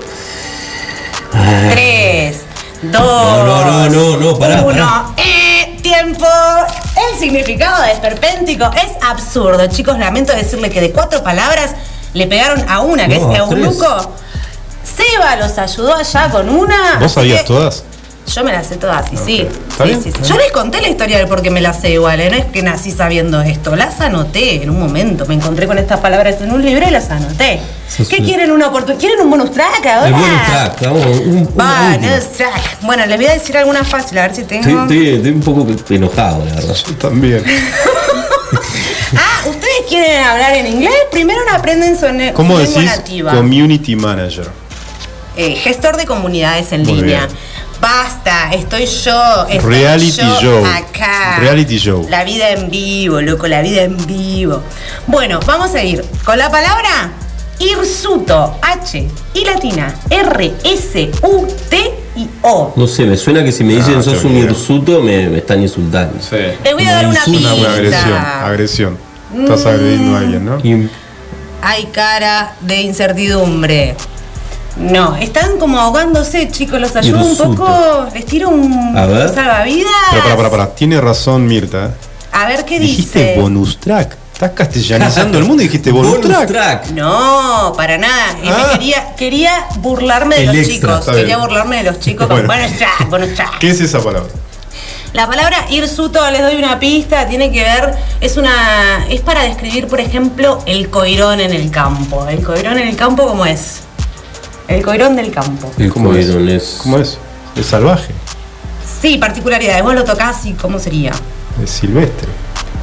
[1.33, 2.41] Ay, Tres,
[2.81, 4.71] dos, No, no, no, no, no, pará, uno.
[4.71, 5.05] pará.
[5.93, 6.27] Tiempo.
[7.13, 9.65] El significado de esperpéntico es absurdo.
[9.69, 11.71] Chicos, lamento decirle que de cuatro palabras
[12.13, 13.63] le pegaron a una, que No, es a tres.
[13.65, 14.11] eunuco.
[14.83, 16.97] Seba los ayudó allá con una.
[16.99, 17.83] ¿Vos sabías que- todas?
[18.33, 19.41] Yo me las sé todas, y sí.
[19.41, 20.03] ¿Está Sí, bien?
[20.03, 20.19] sí, sí.
[20.29, 22.29] Yo les conté la historia del por qué me las sé igual, ¿eh?
[22.29, 23.75] no es que nací sabiendo esto.
[23.75, 25.25] Las anoté en un momento.
[25.25, 27.59] Me encontré con estas palabras en un libro y las anoté.
[27.87, 28.21] Sí, ¿Qué sí.
[28.23, 28.99] quieren una oportunidad?
[28.99, 30.07] ¿Quieren un bonus track ahora?
[30.07, 31.97] El bonus track, vamos, un, última.
[31.97, 32.81] bonus track.
[32.81, 34.61] Bueno, les voy a decir alguna fácil, a ver si tengo.
[34.61, 36.75] Estoy, estoy- estoy un poco enojado, la verdad.
[36.87, 37.43] Yo también.
[39.15, 40.93] Ah, ¿ustedes quieren hablar en inglés?
[41.11, 43.31] Primero no aprenden su, ¿Cómo su lengua decís nativa.
[43.33, 44.47] community manager?
[45.35, 47.25] Eh, gestor de comunidades en Muy línea.
[47.25, 47.37] bien.
[47.81, 49.47] Basta, estoy yo.
[49.49, 50.65] Estoy Reality yo show.
[50.65, 51.37] Acá.
[51.39, 52.05] Reality show.
[52.09, 54.61] La vida en vivo, loco, la vida en vivo.
[55.07, 57.11] Bueno, vamos a ir con la palabra
[57.57, 58.57] hirsuto.
[58.61, 59.93] H y latina.
[60.09, 61.77] R, S, U, T
[62.17, 62.73] y O.
[62.75, 64.45] No sé, me suena que si me dicen Ah, sos te un olvidé.
[64.51, 66.19] hirsuto, me, me están insultando.
[66.21, 66.35] Sí.
[66.63, 68.03] Les voy a dar una Una, una agresión.
[68.03, 68.45] pista.
[68.45, 68.97] Agresión.
[69.39, 70.59] Estás agrediendo a alguien, ¿no?
[70.63, 70.89] Y-
[71.61, 73.95] Hay cara de incertidumbre.
[74.79, 76.79] No, están como ahogándose, chicos.
[76.79, 78.07] Los ayudo un poco.
[78.13, 79.29] Les tiro un A ver.
[79.33, 79.91] salvavidas.
[80.11, 80.75] Pero para, para, para.
[80.75, 81.91] Tiene razón Mirta.
[82.31, 83.39] A ver qué Dijiste dice.
[83.41, 84.15] bonus track.
[84.33, 86.47] Estás castellanizando el mundo y dijiste bonus, Bonus track.
[86.47, 86.87] track.
[86.91, 88.37] No, para nada.
[88.45, 88.69] Ah.
[88.71, 91.05] quería, quería burlarme de El los extra, chicos.
[91.13, 91.39] Quería bien.
[91.41, 92.47] burlarme de los chicos Bueno.
[92.47, 93.57] con bonus track, bonus track.
[93.59, 94.29] ¿Qué es esa palabra?
[95.11, 99.05] La palabra hirsuto, les doy una pista, tiene que ver, es una.
[99.09, 102.25] es para describir, por ejemplo, el coirón en el campo.
[102.29, 103.81] El coirón en el campo, ¿cómo es?
[104.69, 105.71] El coirón del campo.
[105.77, 106.27] El ¿Cómo es?
[106.27, 106.79] coirón es.
[106.83, 107.17] ¿Cómo es?
[107.55, 108.13] Es salvaje.
[109.01, 109.83] Sí, particularidades.
[109.83, 111.11] Vos lo tocás y ¿cómo sería?
[111.61, 112.27] Es silvestre.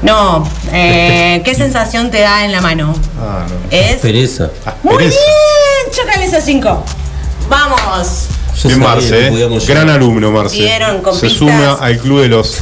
[0.03, 2.95] No, eh, ¿qué sensación te da en la mano?
[3.21, 3.55] Ah, no.
[3.71, 3.97] Es.
[4.01, 4.51] Pereza.
[4.83, 5.17] Muy Pereza.
[5.17, 6.85] bien, chócale esos cinco.
[7.49, 8.27] Vamos.
[8.63, 9.59] Yo Bien, Marce, ¿eh?
[9.69, 10.69] gran alumno, Marce.
[11.21, 12.59] Se suma al club de los.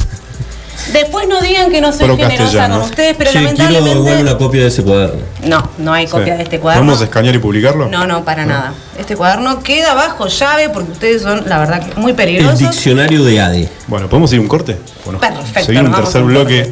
[0.93, 2.79] Después no digan que no soy Pro generosa castellano.
[2.79, 4.21] con ustedes, pero Sí, quiero lamentablemente.
[4.21, 5.21] una copia de ese cuaderno.
[5.43, 6.37] No, no hay copia Sí.
[6.37, 6.85] de este cuaderno.
[6.85, 7.87] ¿Podemos escanear y publicarlo?
[7.89, 8.73] No, no, para nada.
[8.97, 12.59] Este cuaderno queda bajo llave porque ustedes son, la verdad, que muy El peligrosos.
[12.59, 13.69] diccionario de ADE.
[13.87, 14.77] Bueno, ¿podemos ir a un corte?
[15.19, 16.71] Perfecto, Seguir un vamos tercer a un bloque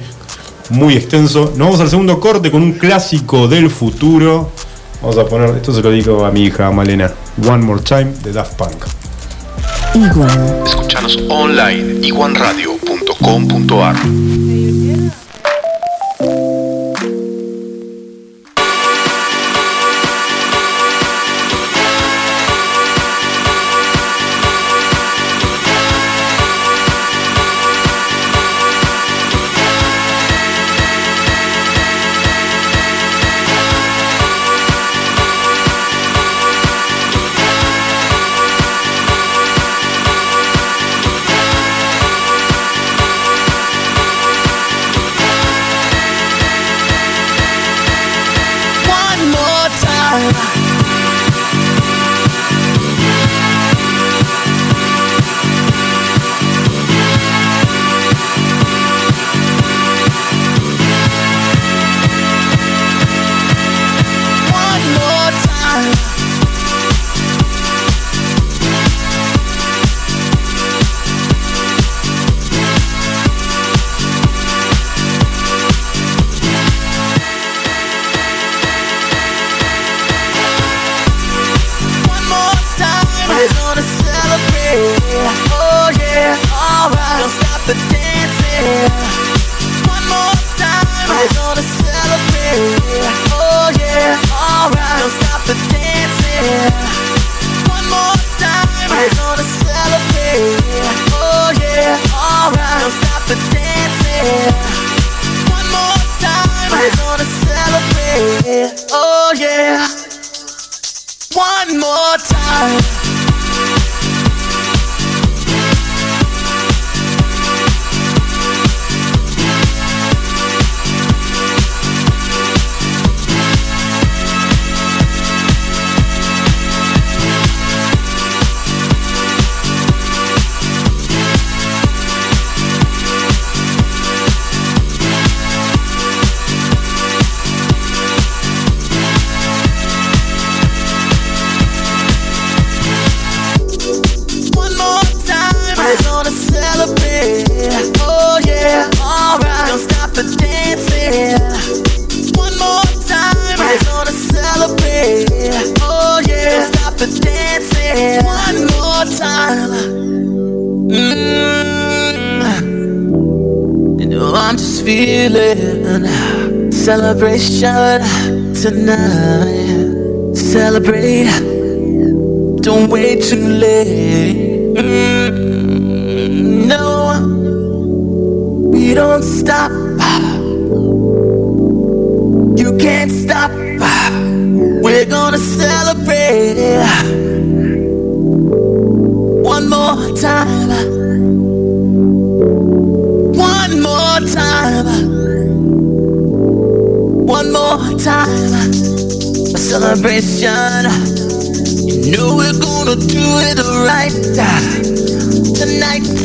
[0.69, 1.45] muy extenso.
[1.55, 4.51] Nos vamos al segundo corte con un clásico del futuro.
[5.01, 7.11] Vamos a poner, esto se lo digo a mi hija Malena,
[7.45, 8.85] One More Time de Daft Punk.
[9.95, 10.63] Iguan.
[10.65, 13.02] Escuchanos online iguanradio.com.ar.
[13.21, 13.47] One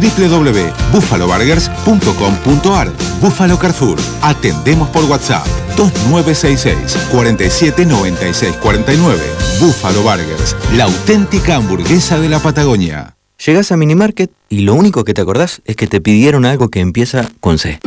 [0.00, 3.98] www.buffaloburgers.com.ar Buffalo Carrefour.
[4.22, 5.46] Atendemos por WhatsApp
[5.76, 9.20] 2966 47 96 49.
[9.60, 13.16] Buffalo Burgers, la auténtica hamburguesa de la Patagonia.
[13.44, 16.80] Llegás a Minimarket y lo único que te acordás es que te pidieron algo que
[16.80, 17.80] empieza con C.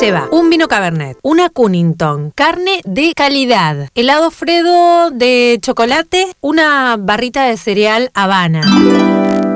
[0.00, 7.46] Lleva un vino Cabernet, una Cunnington, carne de calidad, helado Fredo de chocolate, una barrita
[7.46, 8.60] de cereal Habana.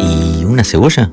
[0.01, 1.13] ¿Y una cebolla?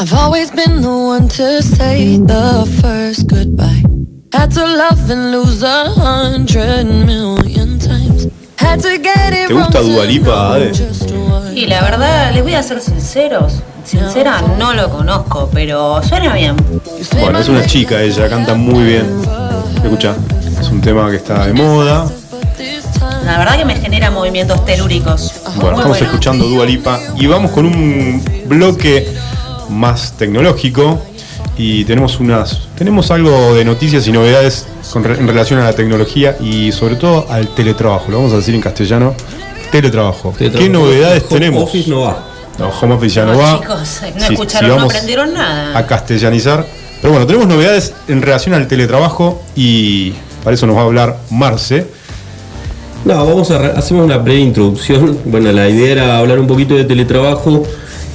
[0.00, 3.82] I've always been the one to say the first goodbye.
[4.32, 8.26] Had to love and lose a hundred million times.
[8.56, 10.72] Had to get it ¿Te wrong gusta Dualipa, Ade?
[11.54, 13.60] Y la verdad, les voy a ser sinceros.
[13.84, 16.56] Sincera, no lo conozco, pero suena bien.
[17.20, 19.04] Bueno, es una chica ella, canta muy bien.
[19.84, 20.16] Escucha,
[20.58, 22.06] es un tema que está de moda.
[23.26, 25.34] La verdad que me genera movimientos telúricos.
[25.56, 26.06] Bueno, Muy estamos bueno.
[26.06, 29.06] escuchando Dua Lipa y vamos con un bloque
[29.70, 31.00] más tecnológico
[31.56, 36.36] y tenemos unas tenemos algo de noticias y novedades con en relación a la tecnología
[36.40, 38.10] y sobre todo al teletrabajo.
[38.10, 39.14] Lo vamos a decir en castellano.
[39.70, 40.32] Teletrabajo.
[40.36, 40.84] ¿Qué Teletrabajo.
[40.86, 41.62] novedades Home tenemos?
[41.64, 42.24] office no va.
[42.58, 43.60] No, home office ya no, No, va.
[43.60, 45.78] chicos, no Si- escucharon, si no vamos aprendieron nada.
[45.78, 46.66] a castellanizar.
[47.00, 50.12] Pero bueno, tenemos novedades en relación al teletrabajo y
[50.44, 51.86] para eso nos va a hablar Marce.
[53.04, 55.18] No, vamos a hacemos una breve introducción.
[55.24, 57.62] Bueno, la idea era hablar un poquito de teletrabajo.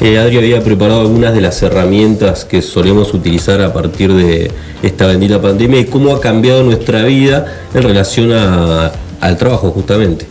[0.02, 4.52] Eh, Adri había preparado algunas de las herramientas que solemos utilizar a partir de
[4.84, 8.92] esta bendita pandemia y cómo ha cambiado nuestra vida en relación a-
[9.22, 10.26] al trabajo justamente.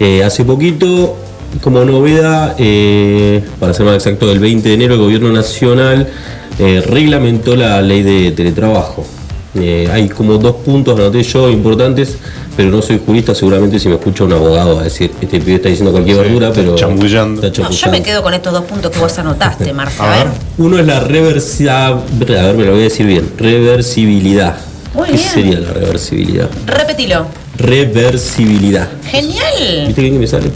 [0.00, 1.16] Eh, hace poquito,
[1.62, 6.08] como novedad, eh, para ser más exacto, el 20 de enero el Gobierno Nacional
[6.58, 9.06] reglamentó la ley de teletrabajo.
[9.54, 12.16] Eh, hay como dos puntos, anoté yo, importantes,
[12.56, 15.56] pero no soy jurista, seguramente si me escucha un abogado va a decir, este pibe
[15.56, 16.76] está diciendo cualquier Sí, verdura, pero...
[16.76, 17.44] chambullando.
[17.44, 20.04] está No, yo me quedo con estos dos puntos que vos anotaste, Marcia.
[20.12, 20.26] A ver.
[20.58, 21.88] Uno es la reversa...
[21.88, 23.28] A ver, me lo voy a decir bien.
[23.36, 24.56] Reversibilidad.
[24.94, 25.28] Muy ¿Qué bien.
[25.28, 26.48] sería la reversibilidad?
[26.66, 27.26] Repetilo.
[27.58, 28.88] Reversibilidad.
[29.10, 29.86] Genial.
[29.86, 30.50] ¿Viste bien que me sale?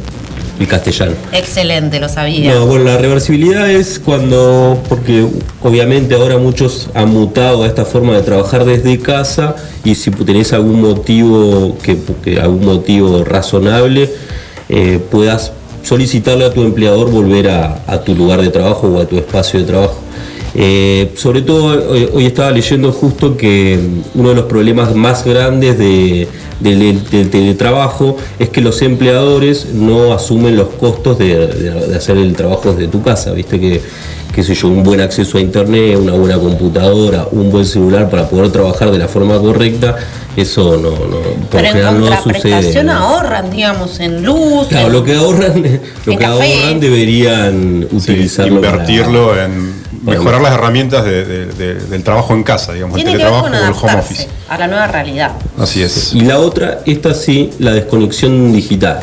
[0.58, 1.12] El castellano.
[1.32, 2.54] Excelente, lo sabía.
[2.54, 5.26] No, bueno, la reversibilidad es cuando, porque
[5.62, 10.52] obviamente ahora muchos han mutado a esta forma de trabajar desde casa y si tenés
[10.52, 14.10] algún motivo, que, que algún motivo razonable,
[14.68, 15.52] eh, puedas
[15.82, 19.60] solicitarle a tu empleador volver a, a tu lugar de trabajo o a tu espacio
[19.60, 19.98] de trabajo.
[20.56, 23.78] Eh, sobre todo, hoy, hoy estaba leyendo justo que
[24.14, 26.28] uno de los problemas más grandes de-
[26.60, 32.16] del, del teletrabajo es que los empleadores no asumen los costos de, de- de hacer
[32.18, 33.32] el trabajo desde tu casa.
[33.32, 33.80] Viste que,
[34.32, 38.28] qué sé yo, un buen acceso a internet, una buena computadora, un buen celular para
[38.28, 39.96] poder trabajar de la forma correcta,
[40.36, 41.18] eso no, no
[41.50, 42.84] por Pero en general no sucede.
[42.84, 42.92] ¿no?
[42.92, 44.68] ahorran, digamos, en luz.
[44.68, 45.62] Claro, en- lo que ahorran,
[46.06, 46.54] lo que café.
[46.54, 48.54] ahorran deberían utilizarlo.
[48.56, 49.73] Invertirlo en
[50.04, 53.32] mejorar las herramientas de- de- de- del trabajo en casa, digamos, el Tiene que ver
[53.32, 54.28] teletrabajo con o el home office.
[54.48, 55.32] a la nueva realidad.
[55.58, 56.12] Así es.
[56.14, 59.00] Y la otra, esta sí, la desconexión digital.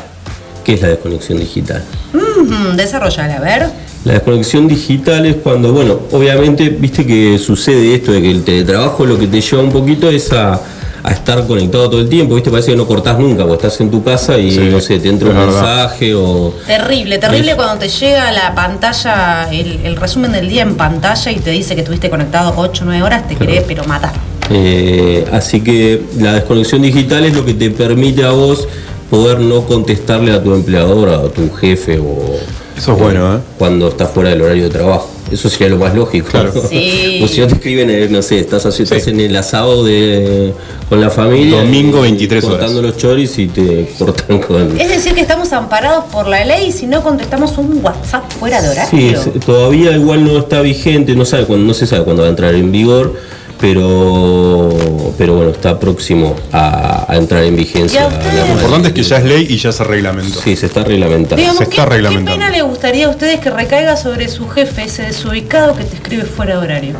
[0.64, 1.84] ¿Qué es la desconexión digital?
[2.14, 3.70] Mm, desarrollala, a ver.
[4.06, 9.06] La desconexión digital es cuando, bueno, obviamente, viste que sucede esto de que el teletrabajo
[9.06, 10.60] lo que te lleva un poquito es a,
[11.04, 13.90] a estar conectado todo el tiempo, viste, parece que no cortás nunca, porque estás en
[13.90, 16.54] tu casa y, no sé, te entra un mensaje o...
[16.68, 21.32] Terrible, terrible Es- cuando te llega la pantalla, el, el resumen del día en pantalla
[21.32, 24.14] y te dice que estuviste conectado 8 o 9 horas, te querés pero matar.
[24.50, 28.68] Eh, así que la desconexión digital es lo que te permite a vos
[29.10, 32.38] poder no contestarle a tu empleador, a tu jefe o...
[32.82, 33.40] Eso es bueno, ¿eh?
[33.60, 35.08] Cuando estás fuera del horario de trabajo.
[35.32, 36.28] Eso sería lo más lógico.
[36.30, 36.52] Claro.
[36.70, 37.22] Sí.
[37.24, 40.52] O si no te escriben, eh, no sé, estás, así, estás en el asado de,
[40.90, 41.62] con la familia.
[41.62, 42.58] Domingo, y 23 horas.
[42.58, 44.80] Cortando los choris y te cortan con...
[44.82, 48.70] Es decir, que estamos amparados por la ley si no contestamos un WhatsApp fuera de
[48.70, 48.90] horario.
[48.90, 52.28] Sí, es- todavía igual no está vigente, no, sabe cuándo, no se sabe cuándo va
[52.30, 53.14] a entrar en vigor,
[53.62, 54.70] pero,
[55.18, 58.10] pero bueno, está próximo a, a entrar en vigencia.
[58.10, 60.42] Lo importante es que ya es ley y ya se reglamentó.
[60.42, 61.38] Sí, se está reglamentando.
[61.38, 62.32] Digamos, se ¿qué, está ¿Qué reglamentando.
[62.40, 66.24] pena le gustaría a ustedes que recaiga sobre su jefe, ese desubicado que te escribe
[66.24, 66.96] fuera de horario?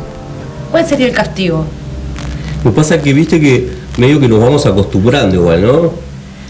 [0.70, 1.66] ¿Cuál sería el castigo?
[2.64, 5.92] Lo que pasa es que viste que medio que nos vamos acostumbrando igual, ¿no?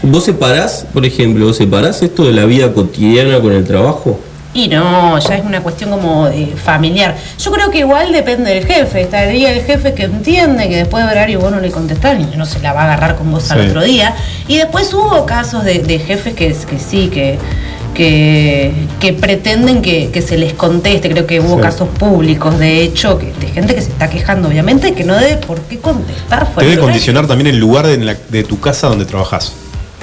[0.03, 4.19] ¿Vos separás, por ejemplo, vos separás esto de la vida cotidiana con el trabajo?
[4.55, 7.15] Y no, ya es una cuestión como eh, familiar.
[7.39, 9.01] Yo creo que igual depende del jefe.
[9.01, 12.45] Estaría el jefe que entiende que después de horario vos no le contestás y no
[12.45, 14.13] se la va a agarrar con vos al otro día.
[14.47, 17.39] Y después hubo casos de, de jefes que, que sí, que,
[17.95, 21.09] que, que pretenden que, que se les conteste.
[21.09, 21.61] Creo que hubo Sí.
[21.61, 25.37] casos públicos, de hecho, que, de gente que se está quejando, obviamente, que no debe
[25.37, 29.53] por qué contestar debe condicionar también el lugar de, la- de tu casa donde trabajas.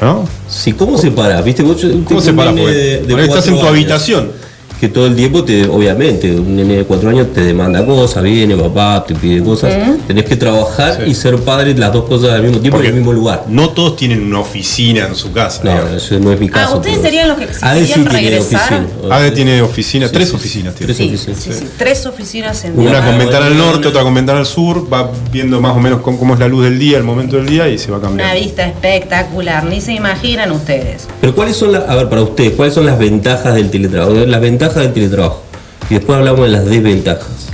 [0.01, 0.26] ¿No?
[0.48, 1.44] Sí, ¿cómo separás?
[1.44, 1.62] ¿Viste?
[1.62, 2.53] Vos, ¿Cómo se para?
[2.53, 3.68] de- de estás en tu años.
[3.70, 4.32] habitación.
[4.81, 8.57] Que todo el tiempo te, obviamente, un nene de cuatro años te demanda cosas, viene
[8.57, 9.74] papá, te pide cosas,
[10.07, 13.01] tenés que trabajar y ser padre las dos cosas al mismo tiempo Porque en el
[13.01, 13.45] mismo lugar.
[13.49, 15.61] No todos tienen una oficina en su casa.
[15.64, 16.76] No, eso no es mi Ah, caso.
[16.76, 18.72] ustedes pero- serían los que sí exigirían tiene regresar.
[18.85, 19.14] oficina.
[19.16, 20.95] ADE tiene oficina, Sí, tres sí, oficinas sí, tiene.
[20.95, 21.39] tres Sí, oficinas.
[21.43, 24.47] sí, sí, tres oficinas en Una Ah, con ventana al norte, otra con ventana al
[24.47, 27.37] sur, va viendo más o menos cómo, cómo es la luz del día, el momento
[27.37, 28.41] del día y se va Una cambiando.
[28.41, 31.07] vista espectacular, ni se imaginan ustedes.
[31.20, 34.12] Pero ¿cuáles son las, a ver, para ustedes, cuáles son las ventajas del teletrabajo?
[34.14, 35.43] Las ventajas del teletrabajo.
[35.91, 37.49] Y después hablamos de las desventajas.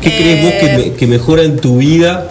[0.00, 2.28] ¿Qué crees vos que, me- que mejora en tu vida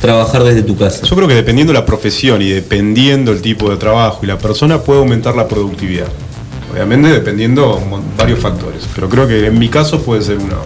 [0.00, 1.04] trabajar desde tu casa?
[1.06, 4.80] Yo creo que dependiendo la profesión y dependiendo el tipo de trabajo y la persona
[4.80, 6.06] puede aumentar la productividad.
[6.72, 7.80] Obviamente dependiendo
[8.16, 10.56] varios factores, pero creo que en mi caso puede ser uno,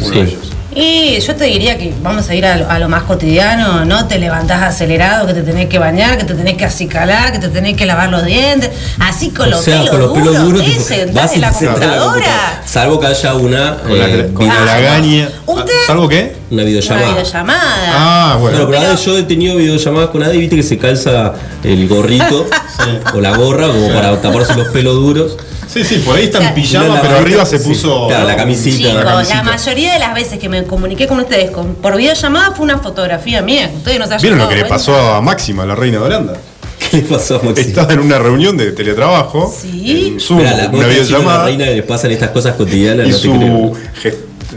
[0.00, 0.20] uno Sí.
[0.20, 0.52] de ellos.
[0.80, 4.06] Y yo te diría que vamos a ir a lo, a lo más cotidiano, ¿no?
[4.06, 7.48] Te levantás acelerado, que te tenés que bañar, que te tenés que acicalar, que te
[7.48, 8.70] tenés que lavar los dientes,
[9.00, 11.34] así con O los, sea, pelos, con los pelos duros, duros, tipo, sentás vas y
[11.34, 12.62] en la computadora.
[12.64, 15.28] Salvo que haya una, Con la, eh, con la ah, lagaña.
[15.46, 15.72] ¿Usted?
[15.84, 16.36] ¿Salvo qué?
[16.48, 17.08] una Una videollamada.
[17.08, 17.88] videollamada.
[17.88, 18.68] Ah, bueno.
[18.70, 21.32] Pero yo he tenido videollamadas con y viste que se calza
[21.64, 22.46] el gorrito
[23.14, 25.36] o la gorra como para taparse los pelos duros.
[25.78, 26.54] Sí, sí, por ahí está en Claro.
[26.56, 27.68] pijama, Una pero arriba se sí.
[27.68, 28.08] puso.
[28.08, 28.76] Claro, la camisita.
[28.88, 32.64] Chicos, la mayoría de las veces que me comuniqué con ustedes con, por videollamada fue
[32.64, 33.70] una fotografía mía.
[33.76, 34.74] Ustedes no se ¿Vieron lo que le cuenta.
[34.76, 36.32] pasó a Máxima, la reina de Holanda?
[36.90, 37.60] ¿Qué le pasó a Maxi?
[37.62, 40.12] Estaba en una reunión de teletrabajo, Sí.
[40.14, 43.06] en Zoom, Mirá, la, una siendo la videollamada, reina que le pasan estas cosas cotidianas,
[43.06, 43.76] y no su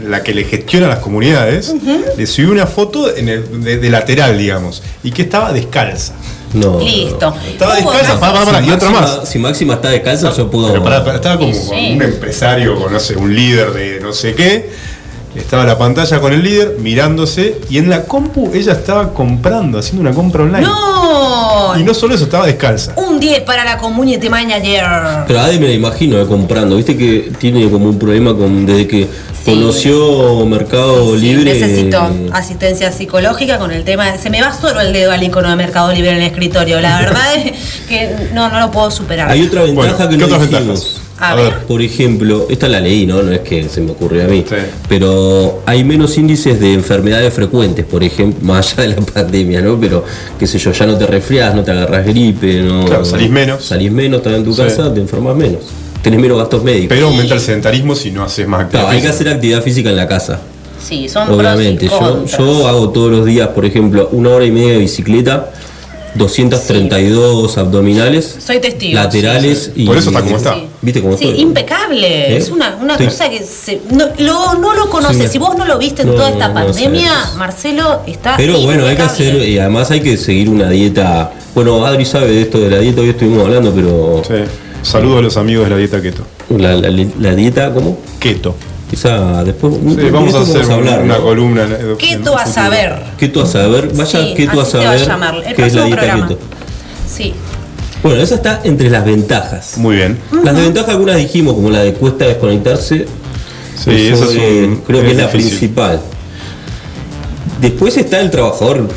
[0.08, 1.72] la que le gestiona las comunidades
[2.16, 6.14] le subió una foto en el, de, de lateral, digamos, y que estaba descalza.
[6.54, 6.78] No.
[6.80, 7.34] Listo.
[7.48, 9.28] Estaba descalza, casos- pará, pará, pará, Si y otra Máxima- más.
[9.28, 10.68] Si Máxima está descalza, yo puedo.
[10.68, 11.92] Pero pará, pará, estaba como Sí, con sí.
[11.94, 14.70] un empresario, con no sé, un líder de no sé qué.
[15.34, 20.02] Estaba la pantalla con el líder mirándose y en la compu ella estaba comprando, haciendo
[20.02, 20.66] una compra online.
[20.66, 21.72] No.
[21.78, 22.92] Y no solo eso, estaba descalza.
[22.96, 24.84] Un 10 para la community manager.
[25.26, 26.76] Pero a Ade me la imagino eh, comprando.
[26.76, 29.08] Viste que tiene como un problema con desde que
[29.44, 31.54] conoció Mercado Sí, Libre.
[31.54, 32.00] necesito
[32.32, 34.12] asistencia psicológica con el tema.
[34.12, 36.80] de- se me va solo el dedo al icono de Mercado Libre en el escritorio.
[36.80, 37.52] La verdad es
[37.88, 39.30] que no, no lo puedo superar.
[39.30, 40.98] Hay otra ventaja Bueno, que ¿qué no otras dijimos.
[41.18, 41.54] A ver.
[41.68, 43.22] Por ejemplo, esta la leí, ¿no?
[43.22, 44.44] No es que se me ocurrió a mí.
[44.48, 44.56] Sí.
[44.88, 49.78] Pero hay menos índices de enfermedades frecuentes, por ejemplo, más allá de la pandemia, ¿no?
[49.78, 50.04] Pero,
[50.38, 52.84] qué sé yo, ya no te resfriás, no te agarras gripe, no.
[52.86, 53.64] Claro, salís menos.
[53.64, 54.62] Salís menos, estás en tu Sí.
[54.62, 55.60] casa, te enfermas menos.
[56.02, 56.88] Tenés menos gastos médicos.
[56.90, 58.82] Pero aumenta el sedentarismo si no haces más actividad.
[58.84, 60.40] Claro, hay que hacer actividad física en la casa.
[60.84, 64.50] Sí, son Obviamente, pros y yo, hago todos los días, por ejemplo, una hora y
[64.50, 65.50] media de bicicleta,
[66.16, 68.94] 232 abdominales, Soy testigo.
[68.96, 69.86] laterales y.
[69.86, 70.56] Por eso está como está.
[70.80, 71.40] ¿Viste cómo Sí, estoy?
[71.40, 72.32] impecable.
[72.34, 72.36] ¿Eh?
[72.36, 73.04] Es una, una Sí.
[73.04, 75.26] cosa que se, no, lo, no lo conoces.
[75.26, 75.32] Sí.
[75.32, 77.12] Si vos no lo viste en No, toda esta no pandemia.
[77.36, 78.36] Marcelo está.
[78.36, 81.32] Pero bueno, hay que hacer, y además hay que seguir una dieta.
[81.54, 84.22] Bueno, Adri sabe de esto de la dieta, hoy estuvimos hablando, pero.
[84.82, 86.22] Saludo a los amigos de la dieta keto.
[86.50, 87.98] La, la- la dieta, ¿cómo?
[88.18, 88.54] Keto.
[88.90, 89.74] Esa, después.
[89.74, 91.22] Sí, vamos a hacer hablar, una ¿no?
[91.22, 91.62] columna.
[91.62, 93.02] en- ¿Qué en tú un a saber?
[93.16, 95.34] Keto a saber, vaya Sí, keto a a saber llamar.
[95.46, 96.28] El qué es la dieta programa.
[96.28, 96.40] keto.
[97.08, 97.32] Sí.
[98.02, 99.78] Bueno, esa está entre las ventajas.
[99.78, 100.18] Muy bien.
[100.44, 103.06] Las desventajas algunas dijimos, como la de cuesta desconectarse.
[103.82, 105.50] Sí, eso es eh, un- creo que es la difícil.
[105.50, 106.00] principal.
[107.60, 108.88] Después está el trabajador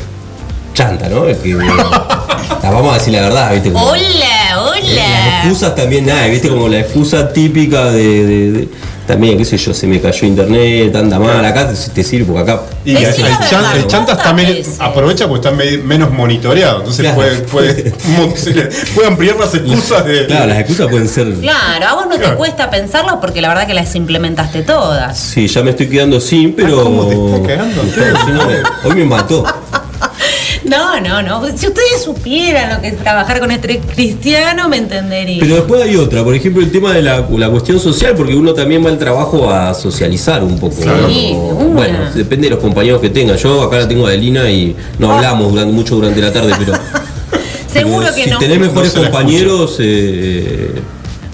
[0.74, 1.24] chanta, ¿no?
[1.26, 1.54] El que,
[2.62, 3.72] la vamos a decir la verdad, ¿viste?
[3.72, 4.00] Como- Hola,
[4.82, 5.38] Las hola.
[5.44, 6.48] excusas también hay, ¿viste?
[6.48, 8.68] Como la excusa típica de, de- de-
[9.06, 12.50] también, qué sé yo, se me cayó internet, anda mal, acá te, te sirve porque
[12.50, 12.62] acá.
[12.84, 13.14] Y el, el
[13.48, 17.14] chan- el chanta está me- aprovecha porque está me- menos monitoreado, entonces Claro.
[17.16, 20.26] puede, puede, mo- se le- puede ampliar las excusas de.
[20.26, 21.32] Claro, las excusas pueden ser.
[21.34, 25.16] Claro, a vos no te cuesta pensarlo porque la verdad que las implementaste todas.
[25.16, 26.82] Sí, ya me estoy quedando sin, pero.
[26.82, 27.82] ¿Cómo te estás cagando?
[27.84, 28.42] Me estoy sin, no,
[28.84, 29.44] Hoy me mató.
[30.68, 31.46] No, no, no.
[31.56, 35.40] Si ustedes supieran lo que es trabajar con este cristiano, me entenderían.
[35.40, 38.52] Pero después hay otra, por ejemplo, el tema de la, la cuestión social, porque uno
[38.52, 40.74] también va al trabajo a socializar un poco.
[40.82, 41.38] Sí, ¿no?
[41.38, 41.74] una.
[41.74, 43.36] Bueno, depende de los compañeros que tenga.
[43.36, 46.72] Yo acá la tengo a Adelina y no hablamos durante, mucho durante la tarde, pero.
[47.72, 48.38] Seguro pero que si no.
[48.38, 50.70] tenés mejores No compañeros, eh,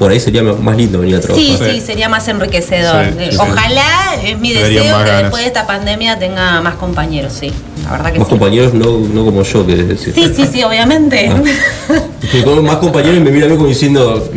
[0.02, 1.46] por ahí sería más lindo venir a trabajar.
[1.46, 3.04] Sí, sí, sería más enriquecedor.
[3.06, 3.36] Sí, Eh, sí.
[3.40, 5.22] Ojalá, es mi Deberían deseo que ganas.
[5.22, 7.52] después de esta pandemia tenga más compañeros, sí.
[7.84, 8.30] La verdad que Más sí.
[8.32, 10.12] compañeros, no, no como yo, que decir.
[10.12, 11.30] Sí, sí, sí, obviamente.
[11.30, 11.40] Ah.
[12.44, 14.28] Con más compañeros me mira a mí como diciendo.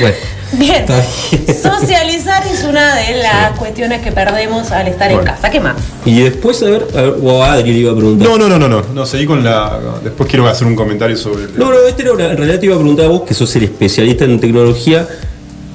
[0.00, 0.16] Bueno,
[0.52, 0.76] Bien.
[0.76, 0.94] está
[1.30, 1.56] bien.
[1.62, 5.50] Socializar es una de las cuestiones que perdemos al estar en casa.
[5.50, 5.76] ¿Qué más?
[6.06, 8.26] Y después, a ver, a ver, o a Adri le iba a preguntar.
[8.28, 8.82] No, no, no, no, no.
[8.94, 9.78] No, seguí con la.
[10.02, 11.58] Después quiero hacer un comentario sobre el.
[11.58, 13.54] No, no, este era una- en realidad te iba a preguntar a vos, que sos
[13.56, 15.06] el especialista en tecnología,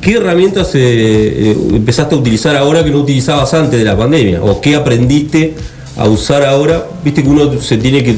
[0.01, 4.41] ¿qué herramientas eh, eh, empezaste a utilizar ahora que no utilizabas antes de la pandemia?
[4.43, 5.53] ¿O qué aprendiste
[5.97, 6.85] a usar ahora?
[7.03, 8.15] Viste que uno se tiene que...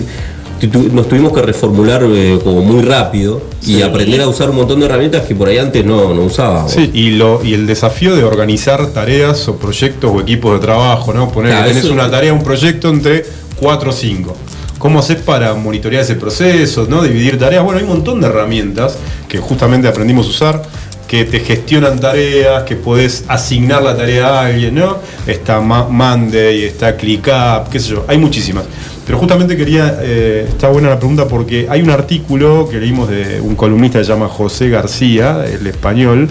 [0.92, 3.82] Nos tuvimos que reformular eh, como muy rápido y Sí.
[3.82, 6.72] aprender a usar un montón de herramientas que por ahí antes no, no usábamos.
[6.72, 11.14] Sí, y, lo, y el desafío de organizar tareas o proyectos o equipos de trabajo,
[11.14, 11.30] ¿no?
[11.30, 13.26] Poner Claro, que tenés eso- una tarea, un proyecto entre
[13.60, 14.36] 4 o 5.
[14.80, 17.02] ¿Cómo haces para monitorear ese proceso, ¿no?
[17.04, 17.64] Dividir tareas.
[17.64, 18.98] Bueno, hay un montón de herramientas
[19.28, 20.62] que justamente aprendimos a usar,
[21.08, 24.98] que te gestionan tareas, que podés asignar la tarea a alguien, ¿no?
[25.28, 28.66] Está Monday, está ClickUp, qué sé yo, hay muchísimas.
[29.06, 33.40] Pero justamente quería, eh, está buena la pregunta porque hay un artículo que leímos de
[33.40, 36.28] un columnista que se llama José García, el español,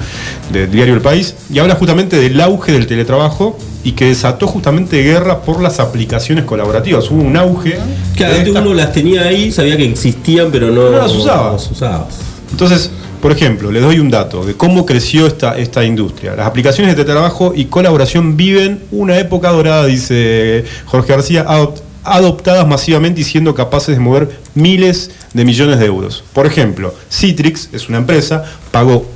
[0.52, 5.00] del diario El País, y habla justamente del auge del teletrabajo y que desató justamente
[5.02, 7.08] guerra por las aplicaciones colaborativas.
[7.12, 7.78] Hubo un auge.
[8.16, 11.46] Claro, antes estas- uno las tenía ahí, sabía que existían, pero no, No las usaba.
[11.48, 12.08] no las usaba.
[12.50, 12.90] Entonces,
[13.22, 16.34] por ejemplo, les doy un dato de cómo creció esta, esta industria.
[16.34, 22.66] Las aplicaciones de teletrabajo y colaboración viven una época dorada, dice Jorge García, adop- adoptadas
[22.66, 26.22] masivamente y siendo capaces de mover miles de millones de euros.
[26.32, 29.06] Por ejemplo, Citrix es una empresa, pagó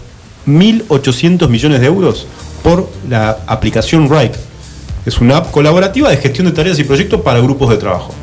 [0.46, 2.26] 1.800 millones de euros
[2.62, 4.38] por la aplicación Rike.
[5.06, 8.14] Es una app colaborativa de gestión de tareas y proyectos para grupos de trabajo.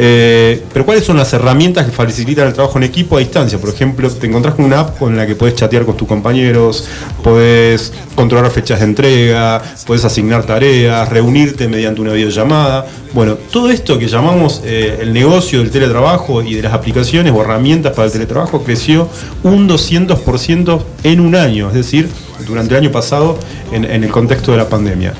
[0.00, 3.58] Eh, pero ¿cuáles son las herramientas que facilitan el trabajo en equipo a distancia?
[3.58, 6.88] Por ejemplo, te encontrás con una app con la que puedes chatear con tus compañeros,
[7.24, 12.86] puedes controlar fechas de entrega, puedes asignar tareas, reunirte mediante una videollamada.
[13.12, 17.42] Bueno, todo esto que llamamos eh, el negocio del teletrabajo y de las aplicaciones o
[17.42, 19.08] herramientas para el teletrabajo creció
[19.42, 22.08] un 200% en un año, es decir,
[22.46, 23.38] durante el año pasado
[23.72, 25.14] en, en el contexto de la pandemia.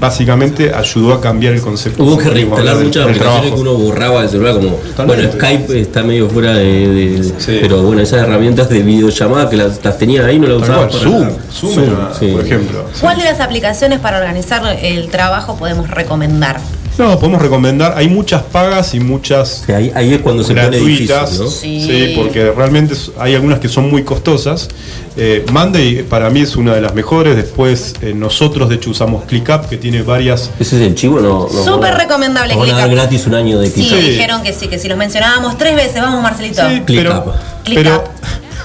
[0.00, 2.02] Básicamente ayudó a cambiar el concepto.
[2.04, 3.54] Hubo que reinstalar muchas aplicaciones trabajo.
[3.54, 5.22] que uno borraba del celular, como Totalmente.
[5.26, 9.84] bueno, Skype está medio fuera de, de- pero bueno, esas herramientas de videollamada que las,
[9.84, 11.28] las tenías ahí no las para Zoom.
[11.52, 12.26] Zoom era, sí.
[12.32, 12.84] por ejemplo.
[13.00, 16.58] ¿Cuál de las aplicaciones para organizar el trabajo podemos recomendar?
[16.98, 21.30] No, podemos recomendar, hay muchas pagas y muchas ahí, ahí es cuando se pone gratuitas,
[21.30, 21.50] difícil, ¿no?
[21.50, 21.86] sí.
[21.86, 22.12] Sí.
[22.16, 24.68] porque realmente hay algunas que son muy costosas.
[25.16, 29.24] Eh, Monday para mí es una de las mejores, después eh, nosotros de hecho usamos
[29.26, 30.50] ClickUp que tiene varias...
[30.58, 31.20] ¿Ese es el chivo?
[31.20, 33.02] No, no, Súper recomendable Nos van a dar ClickUp.
[33.04, 33.98] gratis un año de Sí, ClickUp.
[33.98, 36.62] dijeron que sí, que si los mencionábamos tres veces, vamos Marcelito.
[36.68, 37.84] Sí, pero, ClickUp.
[37.84, 38.04] pero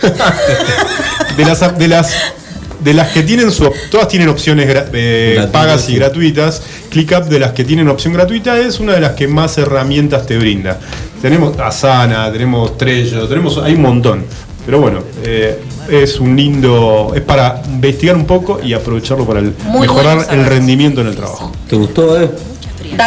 [1.38, 2.14] de las de las
[2.84, 6.62] de las que tienen su todas tienen opciones eh, pagas y gratuitas.
[6.90, 10.38] ClickUp de las que tienen opción gratuita es una de las que más herramientas te
[10.38, 10.80] brinda.
[11.22, 14.26] Tenemos Asana tenemos Trello tenemos hay un montón.
[14.66, 15.60] Pero bueno eh,
[15.90, 20.46] es un lindo es para investigar un poco y aprovecharlo para el- mejorar bueno el
[20.46, 21.52] rendimiento en el trabajo.
[21.68, 22.30] ¿Te gustó, eh?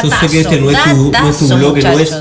[0.02, 2.12] Yo sé que este no es tu, no es tu bloque, no es,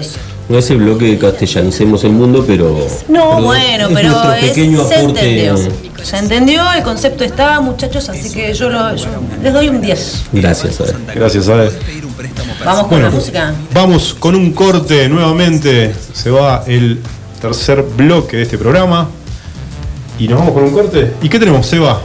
[0.50, 2.70] no es el bloque de castellanicemos el mundo, pero.
[3.08, 5.52] No, pero bueno, es pero nuestro es- pequeño se aporte.
[6.06, 9.08] Se entendió, el concepto está, muchachos, así que yo, lo- yo
[9.42, 10.26] les doy un 10.
[10.34, 10.94] Gracias, Ade.
[11.16, 11.72] Gracias, Ade.
[12.64, 13.54] Vamos con Bueno, la música.
[13.74, 15.96] Vamos con un corte nuevamente.
[16.14, 17.00] Se va el
[17.42, 19.10] tercer bloque de este programa.
[20.20, 21.14] Y nos vamos con un corte.
[21.24, 22.00] ¿Y qué tenemos, Seba?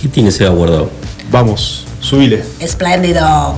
[0.00, 0.90] ¿Qué tiene Seba guardado?
[1.30, 2.42] Vamos, subile.
[2.58, 3.54] Espléndido.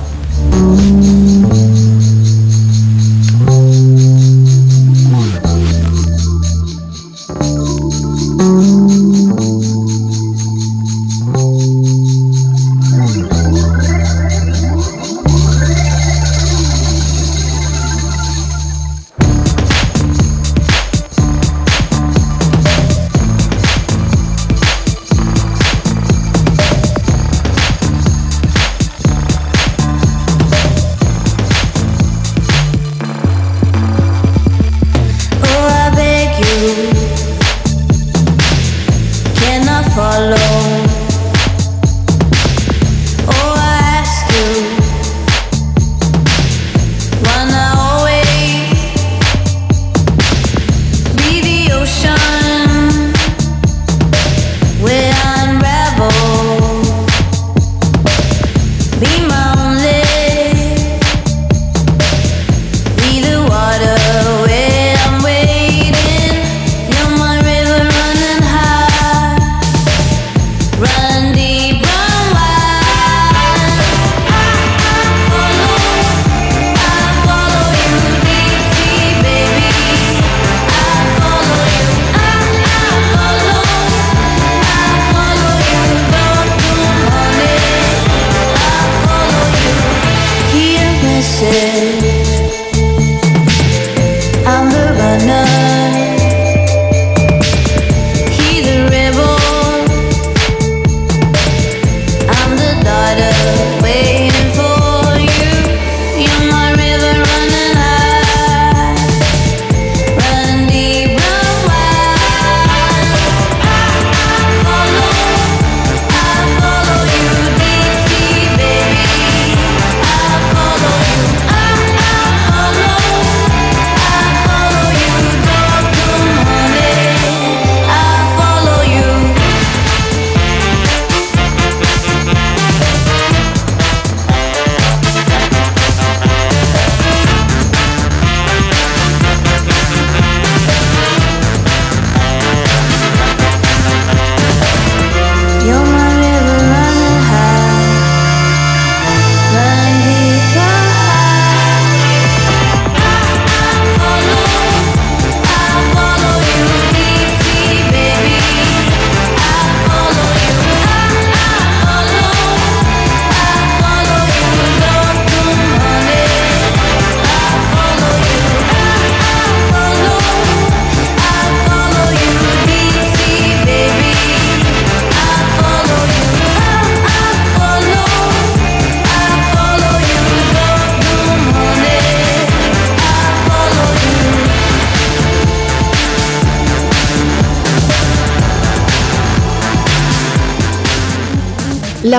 [91.39, 91.78] kisses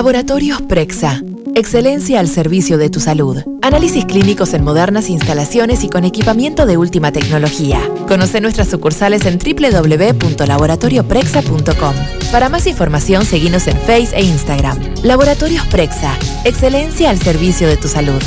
[0.01, 1.21] Laboratorios Prexa.
[1.53, 3.37] Excelencia al servicio de tu salud.
[3.61, 7.79] Análisis clínicos en modernas instalaciones y con equipamiento de última tecnología.
[8.07, 11.93] Conoce nuestras sucursales en www.laboratorioprexa.com.
[12.31, 14.79] Para más información, seguinos en Face e Instagram.
[15.03, 16.17] Laboratorios Prexa.
[16.45, 18.23] Excelencia al servicio de tu salud.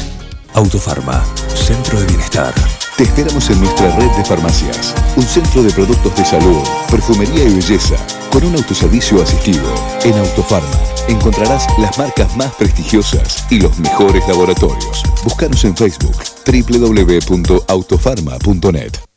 [0.52, 2.54] Autofarma, Centro de Bienestar.
[2.96, 4.94] Te esperamos en nuestra red de farmacias.
[5.16, 7.96] Un centro de productos de salud, perfumería y belleza,
[8.30, 9.74] con un autoservicio asistido.
[10.04, 15.02] En Autofarma encontrarás las marcas más prestigiosas y los mejores laboratorios.
[15.24, 19.13] Búscanos en Facebook www.autofarma.net.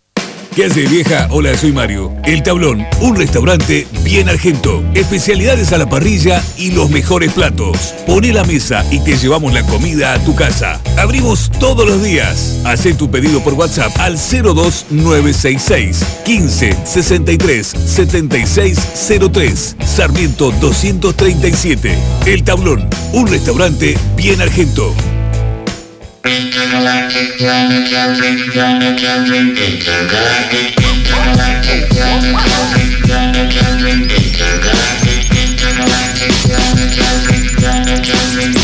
[0.58, 1.28] ¿Qué hace vieja?
[1.30, 2.12] Hola, soy Mario.
[2.24, 4.84] El Tablón, un restaurante bien argento.
[4.96, 7.94] Especialidades a la parrilla y los mejores platos.
[8.08, 10.82] Pone la mesa y te llevamos la comida a tu casa.
[10.98, 12.60] Abrimos todos los días.
[12.66, 18.80] Haz tu pedido por WhatsApp al 02966 15 63 76
[19.32, 19.76] 03.
[19.86, 21.96] Sarmiento 237.
[22.26, 24.92] El Tablón, un restaurante bien argento.
[26.26, 37.46] Intergalactic planet building, planet building, intergalactic, intergalactic planet building, planet building, intergalactic, intergalactic planet building,
[37.56, 38.57] planet building.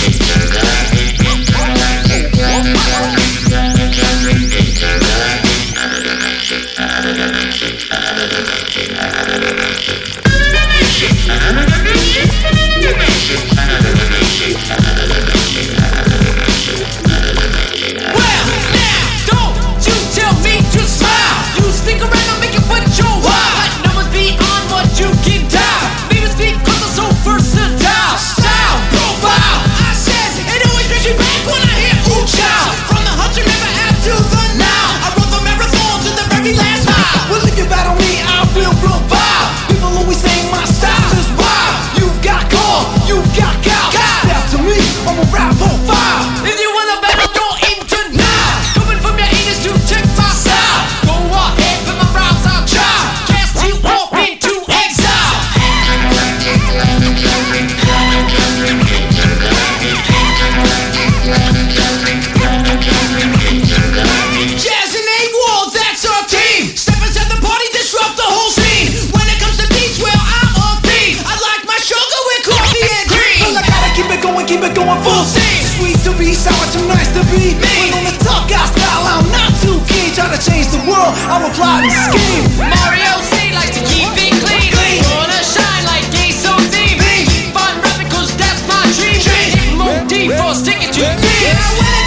[74.85, 77.55] going full steam Sweet to be, sour too nice to be.
[77.55, 77.73] Me.
[77.91, 80.13] When on the tough got style, I'm not too keen.
[80.13, 82.45] Try to change the world, I'm a and scheme.
[82.59, 85.01] Mario C likes to keep it clean, clean.
[85.09, 87.01] Wanna shine like gay so deep.
[87.01, 89.19] Keep on rapping cause that's my dream.
[89.19, 92.02] Keep more deep for sticking to me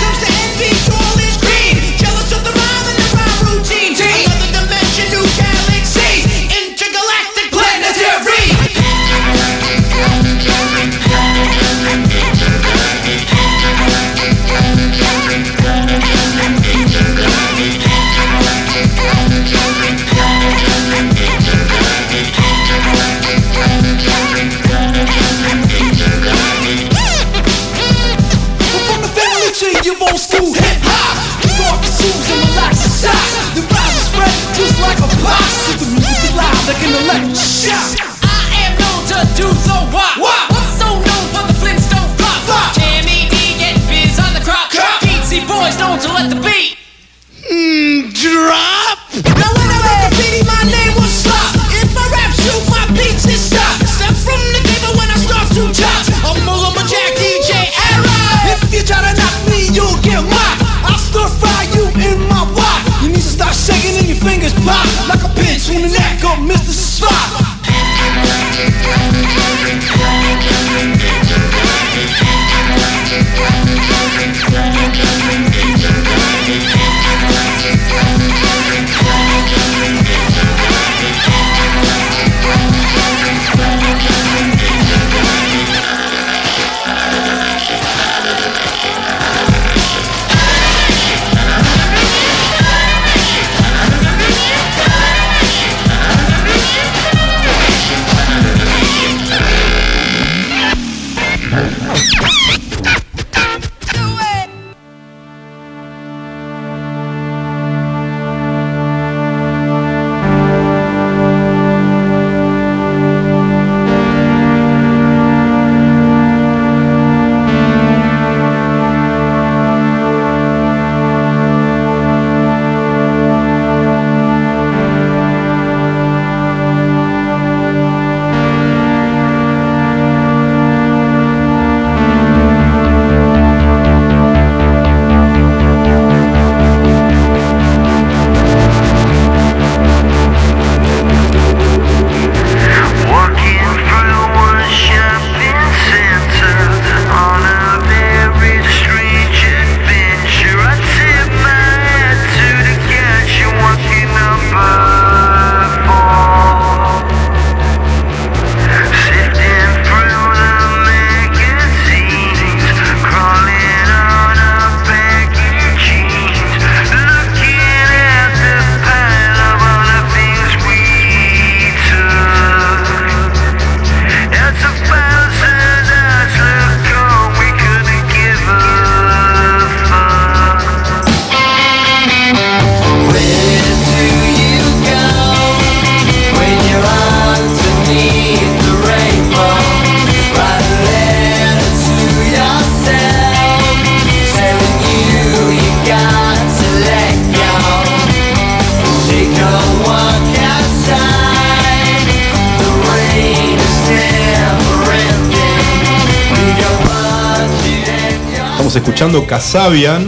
[209.06, 210.06] escuchando Casabian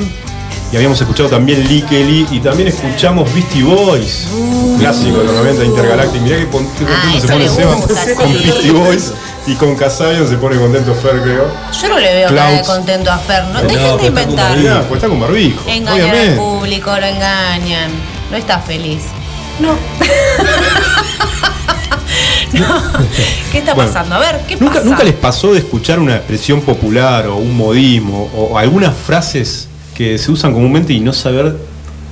[0.73, 4.27] y habíamos escuchado también Lee Kelly y también escuchamos Beastie Boys,
[4.79, 6.21] clásico de los 90 Intergalactic.
[6.21, 8.43] Mirá que contento se pone Seba gusta, con sí.
[8.45, 9.13] Beastie Boys
[9.47, 11.47] y con Casabian se pone contento Fer, creo.
[11.81, 12.69] Yo no le veo cara de Clouds.
[12.69, 13.45] contento a Fer.
[13.45, 14.85] No, No, dejen pero de está con inventar.
[14.89, 17.91] Pues está con barbijo, Engañan al público, lo engañan.
[18.33, 19.03] No está feliz.
[19.61, 19.77] No.
[23.53, 24.15] ¿Qué está Bueno, pasando?
[24.17, 24.85] A ver, ¿qué ¿Nunca, pasa?
[24.87, 30.19] ¿Nunca les pasó de escuchar una expresión popular o un modismo o algunas frases que
[30.19, 31.57] se usan comúnmente y no saber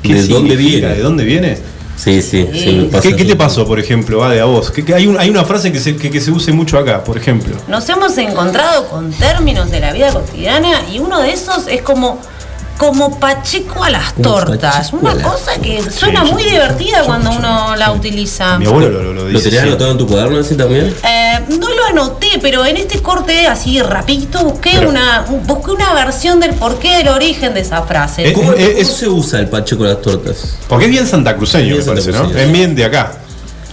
[0.03, 0.89] qué ¿De dónde viene?
[0.89, 1.59] ¿De dónde viene?
[1.97, 4.71] Sí, sí, sí, me pasa ¿Qué, qué te pasó, por ejemplo, Ade, a vos?
[4.71, 7.03] Que, que hay, un- hay una frase que se, que, que se use mucho acá,
[7.03, 7.57] por ejemplo.
[7.69, 12.21] Nos hemos encontrado con términos de la vida cotidiana y uno de esos es como
[12.77, 14.77] como pacheco a las Como tortas.
[14.91, 18.59] pacheco Una a cosa que suena Sí, muy yo- divertida cuando uno la utiliza.
[18.59, 19.45] Mi abuelo lo, lo, lo ¿Lo dice.
[19.45, 19.71] tenías siempre.
[19.71, 20.95] anotado en tu cuaderno ese también?
[21.03, 25.93] Eh, no lo anoté, pero en este corte así rapidito busqué Pero- una busqué una
[25.95, 28.29] versión del porqué del origen de esa frase.
[28.29, 30.57] Eh, ¿Cómo, eh, cómo es- se usa el pacho con las tortas?
[30.69, 32.31] Porque es bien santacruceño, Bien me parece, ¿no?
[32.31, 33.13] Es bien de acá.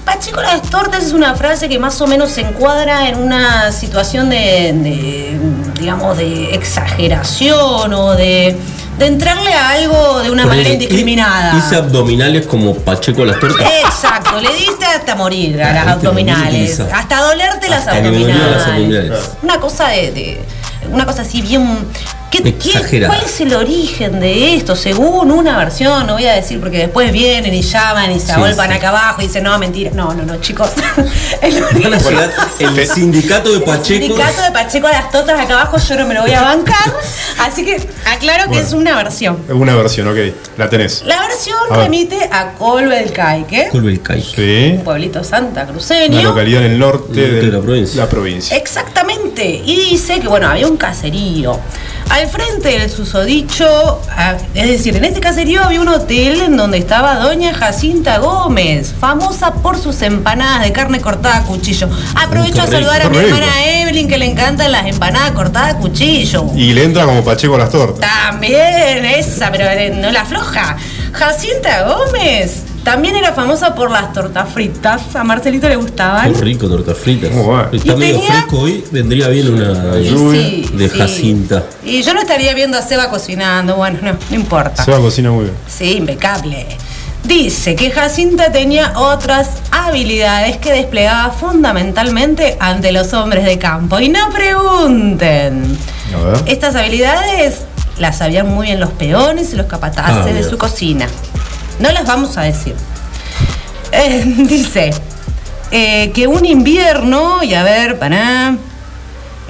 [0.06, 4.30] Pacheco las tortas es una frase que más o menos se encuadra en una situación
[4.30, 5.40] de, de,
[5.80, 8.58] digamos, de exageración o de,
[9.04, 11.56] de entrarle a algo de una manera indiscriminada.
[11.58, 13.68] Hice abdominales como Pacheco las tortas.
[13.86, 16.80] Exacto, le diste hasta morir a las Ah, este abdominales.
[16.80, 18.64] Hasta dolerte las Hasta las abdominales.
[18.68, 19.20] abdominales.
[19.42, 20.42] Una cosa de, de-
[20.92, 21.78] Una cosa así bien.
[22.42, 23.14] ¿Qué- qué- Exagerada.
[23.14, 24.76] ¿Cuál es el origen de esto?
[24.76, 28.32] Según una versión, no voy a decir porque después vienen y llaman y se Sí,
[28.34, 28.76] agolpan sí.
[28.78, 29.92] acá abajo y dicen, no, mentira.
[29.94, 30.70] No, no, no, chicos.
[31.42, 34.06] el origen- el sindicato de Pacheco.
[34.06, 36.94] sindicato de Pacheco a las tortas acá abajo yo no me lo voy a bancar.
[37.40, 37.76] Así que
[38.06, 38.66] aclaro que Bueno.
[38.68, 39.40] es una versión.
[39.48, 40.18] Es una versión, ok.
[40.58, 41.04] La tenés.
[41.06, 41.86] La versión A ver.
[41.86, 43.70] remite a Colbelcaique,
[44.36, 44.74] Sí.
[44.78, 46.22] un pueblito santa Una cruceño.
[46.22, 48.02] localidad en el norte Norte de de la provincia.
[48.04, 48.56] La provincia.
[48.58, 49.46] Exactamente.
[49.66, 51.60] Y dice que, bueno, había un caserío.
[52.10, 54.02] Al frente del susodicho,
[54.54, 59.54] es decir, en este caserío había un hotel en donde estaba doña Jacinta Gómez, famosa
[59.54, 61.90] por sus empanadas de carne cortada a cuchillo.
[62.16, 66.46] Aprovecho a saludar a mi hermana Evelyn, que le encantan las empanadas cortadas a cuchillo.
[66.56, 68.00] Y le entra como Pacheco a las tortas.
[68.00, 70.78] También, esa, pero eh, no la floja.
[71.14, 75.16] Jacinta Gómez también era famosa por las tortas fritas.
[75.16, 76.34] A Marcelito le gustaban.
[76.34, 77.28] Qué rico, torta frita.
[77.72, 80.98] Y Está medio tenía- fresco hoy, vendría bien una sí, de sí.
[80.98, 81.64] Jacinta.
[81.86, 84.84] Y yo no estaría viendo a Seba cocinando, bueno, no, no importa.
[84.84, 85.56] Se va a cocinar muy bien.
[85.68, 86.66] Sí, impecable.
[87.24, 93.98] Dice que Jacinta tenía otras habilidades que desplegaba fundamentalmente ante los hombres de campo.
[94.02, 95.78] Y no pregunten.
[96.14, 96.42] A ver.
[96.48, 97.62] Estas habilidades
[97.98, 101.08] las sabían muy bien los peones y los capataces Ah, de su cocina.
[101.84, 102.76] No las vamos a decir.
[103.92, 104.92] Eh, dice
[105.70, 108.56] eh, que un invierno, y a ver, para.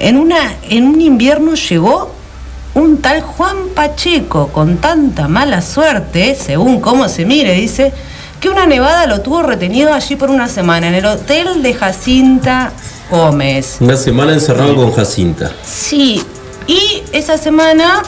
[0.00, 2.12] En, una, en un invierno llegó
[2.74, 7.92] un tal Juan Pacheco con tanta mala suerte, según cómo se mire, dice,
[8.40, 12.72] que una nevada lo tuvo retenido allí por una semana en el hotel de Jacinta
[13.12, 13.76] Gómez.
[13.78, 15.52] Una semana encerrado con Jacinta.
[15.62, 16.20] Sí,
[16.66, 18.02] y esa semana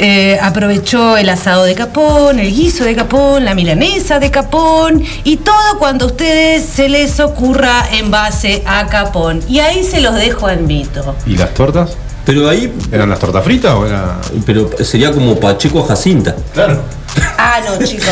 [0.00, 5.38] eh, aprovechó el asado de Capón, el guiso de Capón, la milanesa de Capón y
[5.38, 9.40] todo cuando a ustedes se les ocurra en base a Capón.
[9.48, 11.14] Y ahí se los dejo al mito.
[11.26, 11.96] ¿Y las tortas?
[12.26, 12.74] Pero ahí.
[12.90, 14.18] ¿Eran las tortas fritas o era.?
[14.44, 16.34] Pero sería como Pacheco a Jacinta.
[16.52, 16.82] Claro.
[17.38, 18.08] Ah, no, chicos.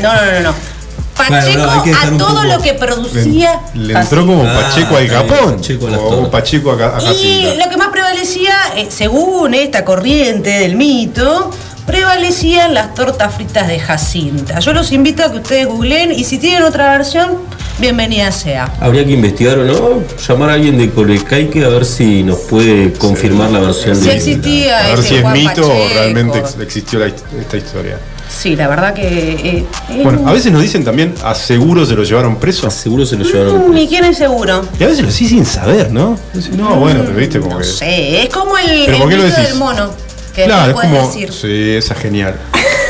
[0.00, 0.77] No, no, no, no.
[1.18, 3.60] Pacheco Bueno, no, a todo poco- lo que producía.
[3.74, 5.56] Le entró como Ah, Pacheco al está bien, Capón.
[5.56, 6.30] Pacheco a o.
[6.30, 11.50] Pacheco a, Y lo que más prevalecía, eh, según esta corriente del mito,
[11.86, 14.60] prevalecían las tortas fritas de Jacinta.
[14.60, 17.38] Yo los invito a que ustedes googleen y si tienen otra versión,
[17.78, 18.70] bienvenida sea.
[18.80, 22.92] Habría que investigar o no, llamar a alguien de Colecaique a ver si nos puede
[22.92, 26.38] confirmar la versión Si de existía A ver este si es Juan mito o realmente
[26.38, 27.98] ex- existió la esta historia.
[28.38, 29.02] Sí, la verdad que...
[29.02, 32.68] eh, eh, Bueno, a veces nos dicen también, a seguro se lo llevaron preso.
[32.68, 34.64] A seguro se lo mm, Ni quién es seguro.
[34.78, 36.16] Y a veces lo decís sin saber, ¿no?
[36.56, 37.64] No, bueno, pero viste como que.
[37.64, 37.84] Sí,
[38.16, 39.50] es como el, ¿Pero el por qué lo mito decís?
[39.50, 39.90] del mono.
[40.34, 40.88] Que Claro, es como.
[41.00, 41.32] puedes decir.
[41.32, 42.36] Sí, esa es genial.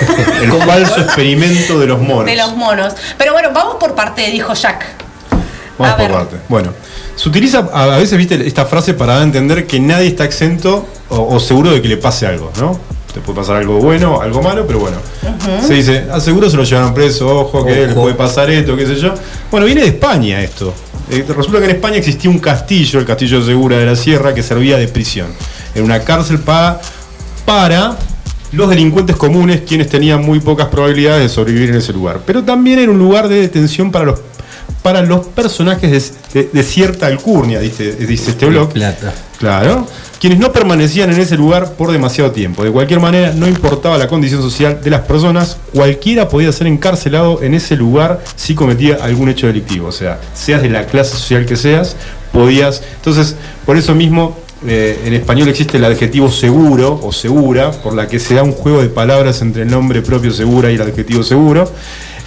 [0.43, 2.27] El falso experimento de los monos.
[2.27, 2.93] De los monos.
[3.17, 4.85] Pero bueno, vamos por parte, dijo Jack.
[5.79, 6.13] Vamos A por ver.
[6.15, 6.37] parte.
[6.49, 6.73] Bueno,
[7.17, 11.41] se utiliza a veces, viste, esta frase para entender que nadie está exento o, o
[11.41, 12.79] seguro de que le pase algo, ¿no?
[13.19, 14.99] Te puede pasar algo bueno, algo malo, pero bueno.
[15.67, 18.03] Se dice, aseguro se lo llevaron preso, ojo, que le Ojo.
[18.03, 19.13] puede pasar esto, qué sé yo.
[19.51, 20.73] Bueno, viene de España esto.
[21.11, 24.33] Eh, resulta que en España existía un castillo, el castillo de Segura de la Sierra,
[24.35, 25.27] que servía de prisión.
[25.75, 26.81] Era una cárcel para,
[27.45, 27.97] para
[28.53, 32.21] los delincuentes comunes, quienes tenían muy pocas probabilidades de sobrevivir en ese lugar.
[32.25, 34.21] Pero también era un lugar de detención para los
[34.89, 38.73] para los personajes de, de- de cierta alcurnia, dice, dice este blog.
[38.73, 39.13] Plata.
[39.39, 39.87] Claro.
[40.19, 42.65] Quienes no permanecían en ese lugar por demasiado tiempo.
[42.65, 47.43] De cualquier manera, no importaba la condición social de las personas, cualquiera podía ser encarcelado
[47.43, 49.89] en ese lugar si cometía algún hecho delictivo.
[49.89, 51.95] O sea, seas de la clase social que seas,
[52.33, 52.83] podías.
[52.97, 53.37] Entonces,
[53.67, 58.19] por eso mismo, eh, en español existe el adjetivo seguro o segura, por la que
[58.19, 61.71] se da un juego de palabras entre el nombre propio segura y el adjetivo seguro.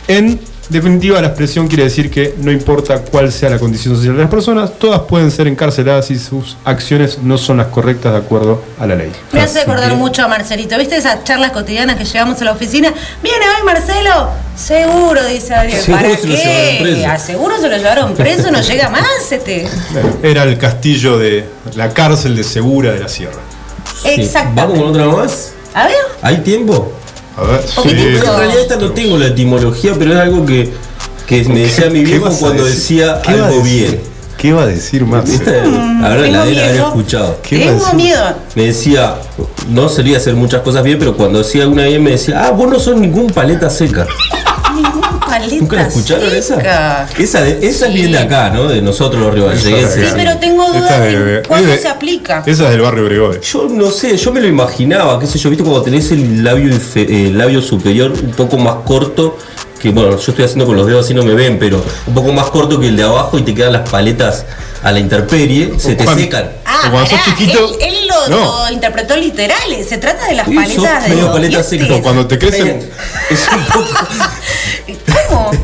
[0.07, 0.39] En
[0.69, 4.31] definitiva, la expresión quiere decir que no importa cuál sea la condición social de las
[4.31, 8.85] personas, todas pueden ser encarceladas si sus acciones no son las correctas de acuerdo a
[8.87, 9.11] la ley.
[9.31, 10.77] Me hace acordar mucho a Marcelito.
[10.77, 12.93] ¿Viste esas charlas cotidianas que llegamos a la oficina?
[13.21, 14.29] ¿Viene hoy Marcelo?
[14.55, 15.81] Seguro, dice Adrián.
[15.81, 16.77] Seguro ¿Para se lo llevaron qué?
[16.81, 17.09] preso.
[17.09, 18.51] ¿A seguro se lo llevaron preso?
[18.51, 19.67] No llega más este.
[20.23, 21.45] Era el castillo de
[21.75, 23.39] la cárcel de Segura de la Sierra.
[24.05, 24.61] Exactamente.
[24.61, 25.53] ¿Vamos con otra más?
[25.73, 25.95] A ver.
[26.21, 26.91] ¿Hay tiempo?
[27.37, 30.71] A ver, Sí, en realidad esta no tengo la etimología, pero es algo que,
[31.25, 34.01] que me decía mi ¿Qué viejo cuando decía ¿Qué algo bien.
[34.37, 35.29] ¿Qué va a decir más?
[35.29, 36.87] Esta, a ver, tengo la de haber miedo.
[36.87, 37.39] escuchado.
[37.47, 38.35] Tengo miedo.
[38.55, 39.15] Me decía,
[39.69, 42.67] no solía hacer muchas cosas bien, pero cuando hacía alguna bien me decía, ah, vos
[42.67, 44.07] no sos ningún paleta seca.
[45.39, 47.07] Ningún ¿Nunca la escucharon esa?
[47.17, 48.67] Esa, de- esa es bien de acá, ¿no?
[48.67, 50.09] De nosotros los rivalleguenses.
[50.09, 52.43] Sí, pero tengo dudas de, de- cuándo de- se aplica.
[52.45, 53.39] Esa es del barrio Bregode.
[53.41, 56.73] Yo no sé, yo me lo imaginaba, qué sé yo, viste cuando tenés el labio,
[56.95, 59.37] eh, el labio superior un poco más corto,
[59.79, 62.31] que bueno, yo estoy haciendo con los dedos así no me ven, pero un poco
[62.31, 64.45] más corto que el de abajo y te quedan las paletas
[64.83, 66.51] a la intemperie, se te cuando- secan.
[66.65, 68.65] Ah, cuando sos chiquito- él, él lo, No.
[68.67, 69.57] lo interpretó literal.
[69.87, 71.87] Se trata de las Sí, paletas de medio los paleta dientes.
[71.87, 72.01] seca.
[72.01, 72.89] Cuando te crecen.
[73.29, 75.51] Es un poco.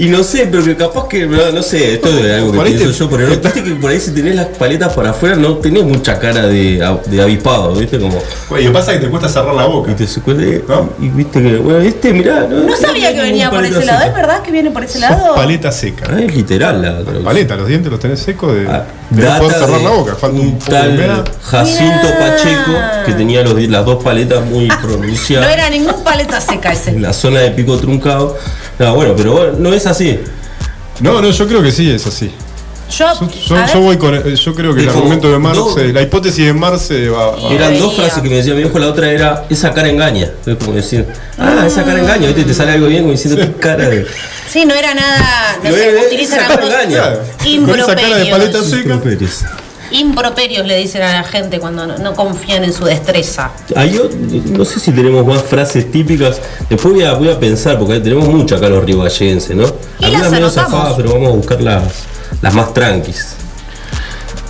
[0.00, 2.66] Y no sé, pero que capaz que, no no sé, esto es algo que Por
[2.66, 5.36] pienso te- yo, pero no, viste que por ahí si tenés las paletas para afuera
[5.36, 8.16] no tenés mucha cara de, de avispado, viste como.
[8.48, 9.90] Oye, lo que pasa es que te cuesta cerrar la boca.
[9.92, 10.64] Y te sucede,
[11.00, 14.04] y viste que, bueno, este, mirá, no, No sabía que venía por ese lado.
[14.06, 15.34] ¿Es verdad que viene por ese lado?
[15.34, 16.06] Paleta seca.
[16.10, 17.24] Ah, es literal la traducción.
[17.24, 20.14] Paleta, los dientes los tenés secos de, no poder cerrar de la boca.
[20.16, 21.24] Falta un poco Tal.
[21.42, 22.72] Jacinto Pacheco,
[23.04, 25.52] que tenía los, las dos paletas muy No pronunciadas.
[25.52, 26.90] era ningún paleta seca ese.
[26.92, 28.38] en la zona de pico truncado.
[28.80, 30.18] No, bueno, pero no es así.
[31.00, 32.32] No, no, yo creo que sí es así.
[32.98, 34.14] Yo, voy con.
[34.16, 35.60] eh, Yo creo que el argumento de Marx,
[35.92, 37.30] la hipótesis de Marx eh, va.
[37.36, 40.28] va- Eran dos frases que me decía mi viejo, la otra era esa cara engaña.
[40.44, 41.06] Es como decir,
[41.38, 42.42] ah, esa cara engaña, ¿viste?
[42.42, 44.06] Te sale algo bien como diciendo qué cara de.
[44.50, 45.56] Sí, no era nada.
[45.62, 47.02] No No sé, era- utilizan esa cara algunos engaña.
[47.66, 49.00] Con esa cara de paleta seca.
[49.92, 53.50] Improperios le dicen a la gente cuando no, no confían en su destreza.
[53.74, 54.08] Hay o-
[54.56, 56.40] no sé si tenemos más frases típicas.
[56.68, 59.64] Después voy a, voy a pensar, porque tenemos mucho acá los rivallenses, ¿no?
[59.98, 60.52] Y Algunas anotamos.
[60.54, 61.82] zafadas, pero vamos a buscar las,
[62.40, 63.34] las más tranquis.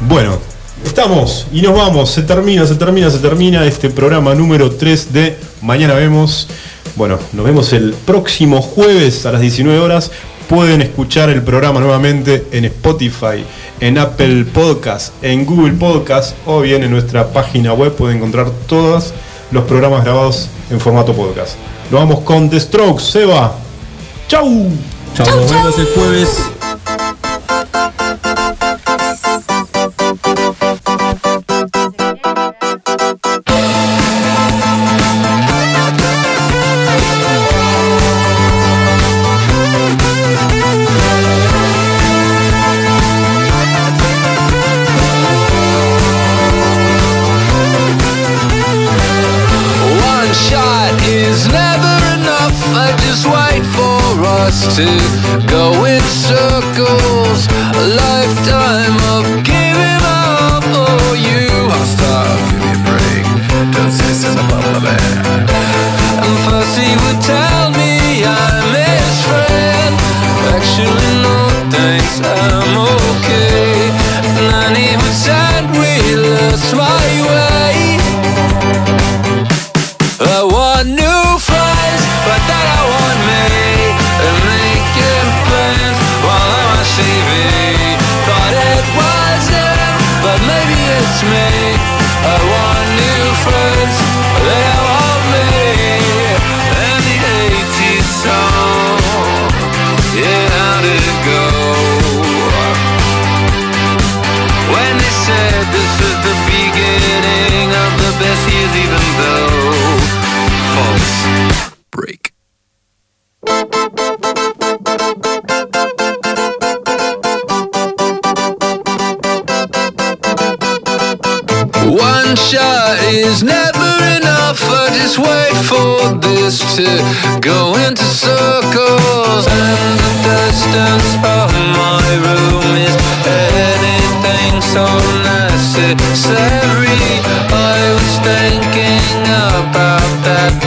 [0.00, 0.38] Bueno,
[0.84, 2.10] estamos y nos vamos.
[2.10, 6.48] Se termina, se termina, se termina este programa número 3 de Mañana Vemos.
[6.96, 10.10] Bueno, nos vemos el próximo jueves a las 19 horas.
[10.50, 13.44] Pueden escuchar el programa nuevamente en Spotify,
[13.78, 17.94] en Apple Podcast, en Google Podcast o bien en nuestra página web.
[17.94, 19.14] Pueden encontrar todos
[19.52, 21.52] los programas grabados en formato podcast.
[21.92, 23.04] Nos vamos con The Strokes.
[23.04, 23.54] Seba.
[24.26, 24.72] ¡Chau!
[25.14, 26.40] Chao, nos vemos el jueves.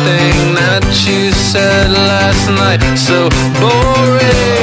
[0.05, 2.81] That that you said last night.
[2.97, 4.62] So boring.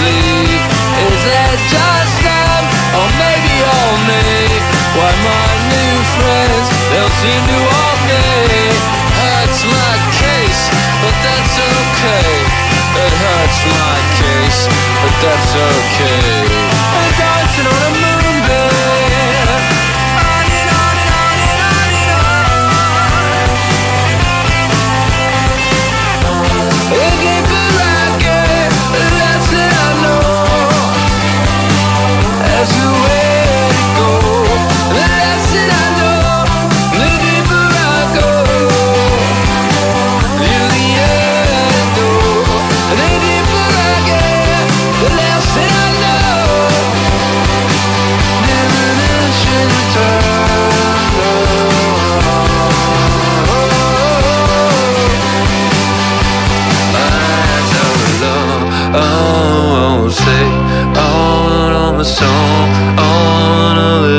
[0.00, 0.64] Leave.
[1.08, 2.62] Is it just them,
[2.96, 4.24] or maybe all me?
[4.96, 8.24] Why my new friends, they'll seem to all me.
[9.20, 10.62] Hurts my case,
[11.00, 12.32] but that's okay.
[13.04, 14.60] It hurts my case,
[15.00, 16.31] but that's okay.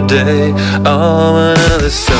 [0.07, 0.53] Day,
[0.85, 2.17] oh another song,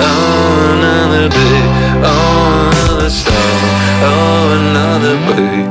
[0.00, 1.62] oh another day,
[2.04, 3.60] oh another song,
[4.04, 5.66] oh another day.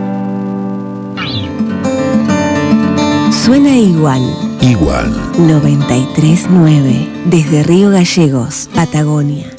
[3.32, 4.22] Suena igual.
[4.62, 5.10] Igual.
[5.38, 7.10] 939.
[7.26, 9.59] Desde Río Gallegos, Patagonia.